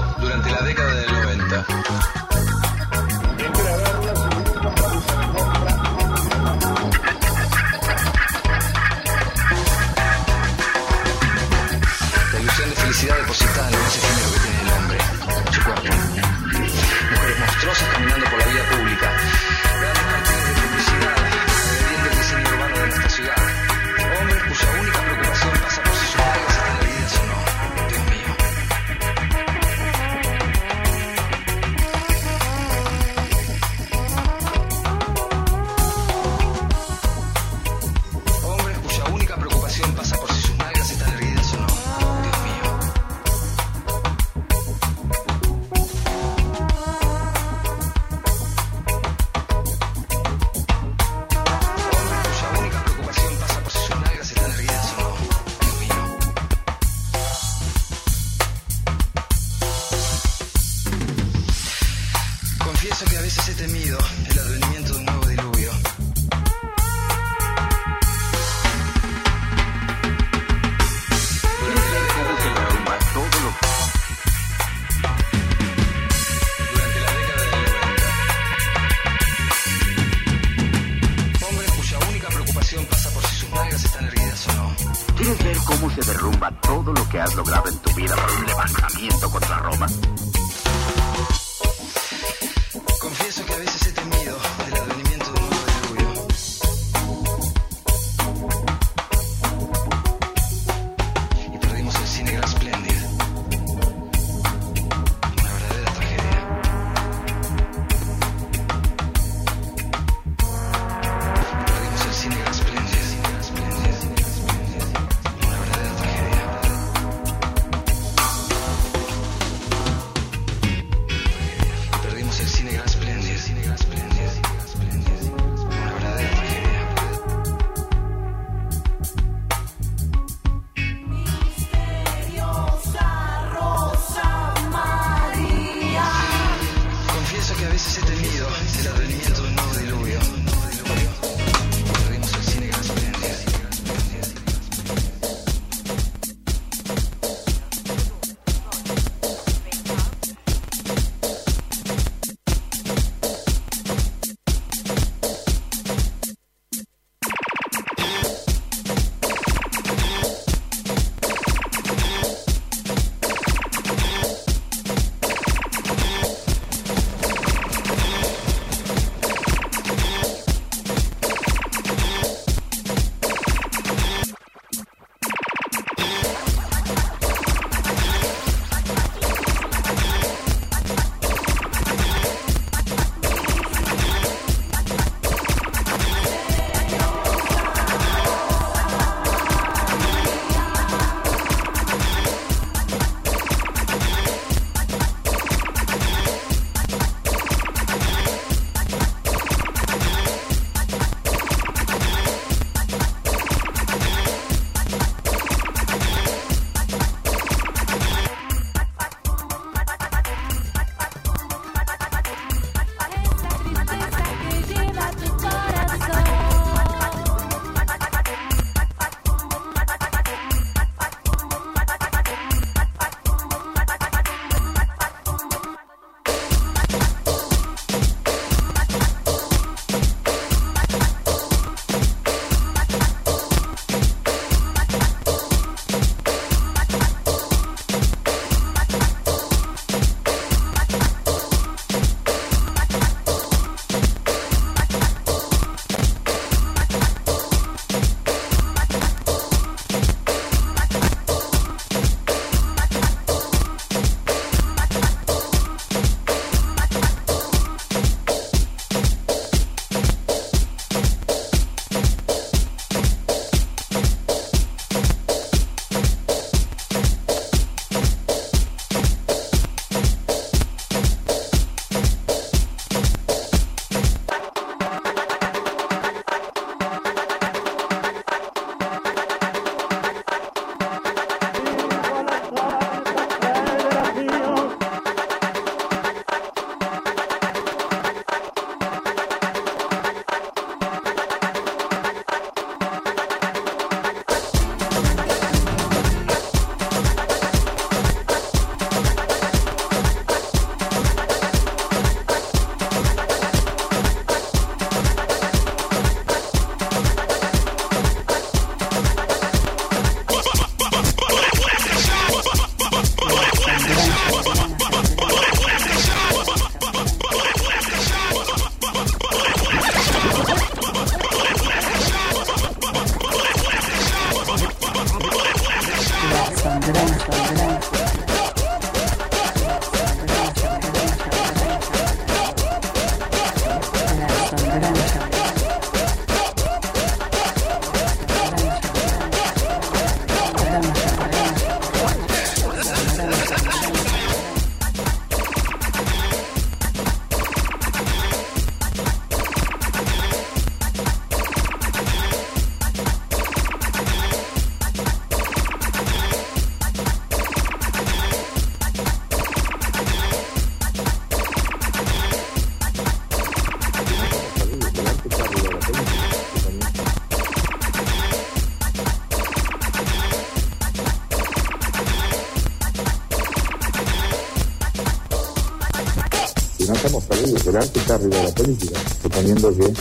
[378.16, 379.93] arriba de la política, suponiendo que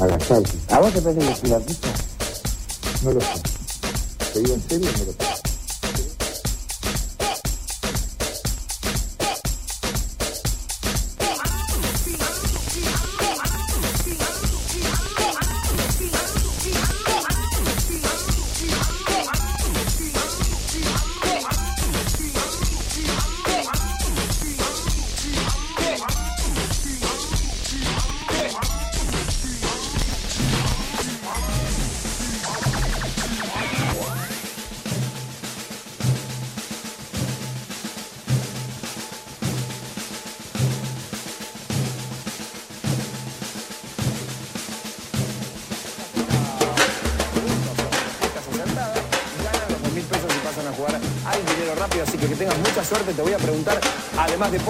[0.00, 0.52] hagas algo.
[0.70, 1.50] ¿A vos te parece que soy?
[3.02, 3.26] No lo sé.
[4.32, 5.31] Te digo en serio, no lo sé.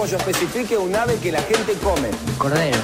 [0.05, 2.09] yo especifique un ave que la gente come.
[2.37, 2.77] Cordero.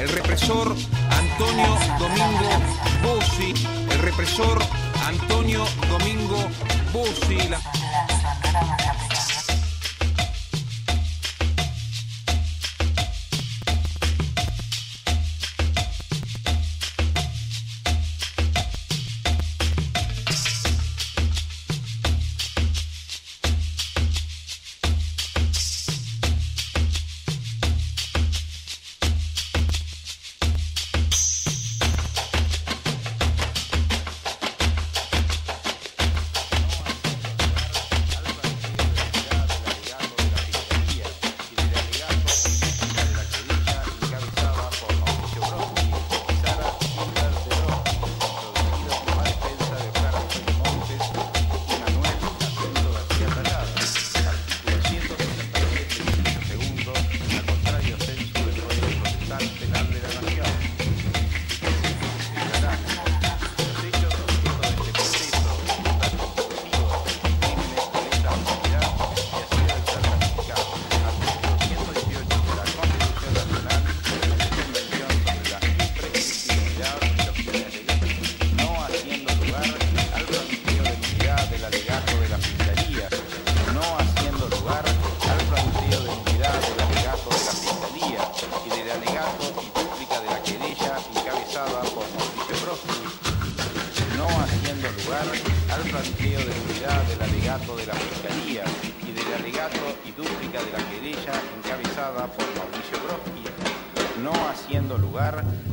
[0.00, 0.74] el represor
[1.10, 2.50] Antonio Domingo
[3.02, 3.52] Bossi,
[3.92, 4.58] el represor
[5.06, 6.29] Antonio Domingo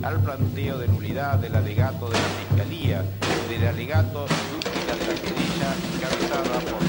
[0.03, 3.03] al planteo de nulidad del alegato de la Fiscalía,
[3.49, 6.86] del alegato de la querella encabezada por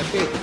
[0.00, 0.39] 的被。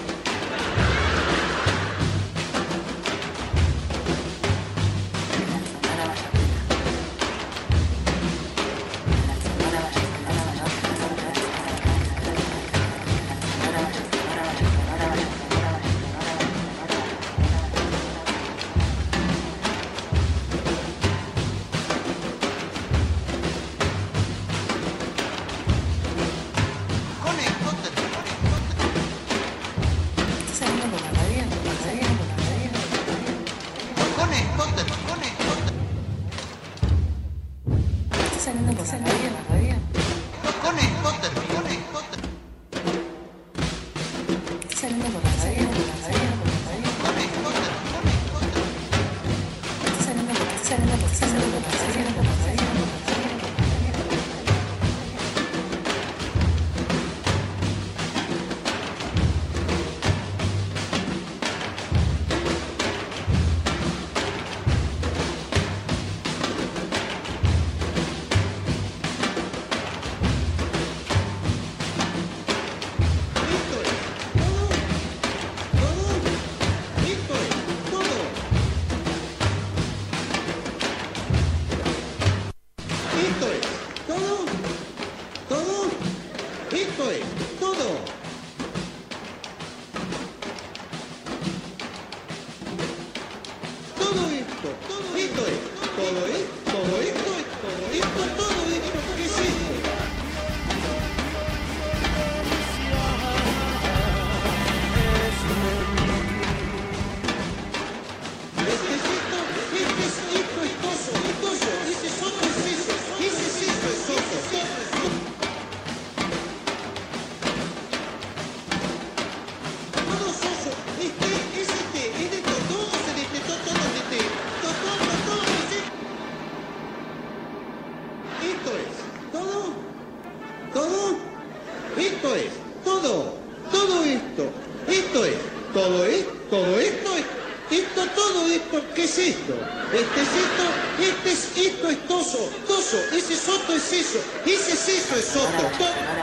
[143.78, 145.70] es eso, ese seso es otro,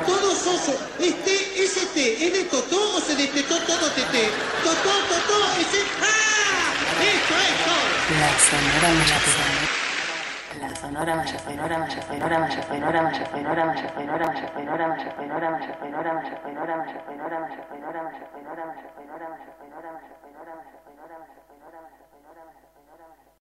[0.07, 3.59] todo es oso, este es este, es de Totó o se de todo
[3.95, 4.29] Tete,
[4.65, 6.75] Totó, Totó, ese, ¡ah!
[7.01, 7.55] Esto es.
[8.21, 9.19] La sonora maya
[10.61, 15.11] la sonora maya sonora maya sonora maya sonora maya sonora maya sonora maya sonora maya
[15.15, 19.15] sonora maya sonora maya sonora maya sonora maya sonora maya sonora maya sonora maya sonora
[19.15, 21.74] maya sonora maya sonora maya sonora maya sonora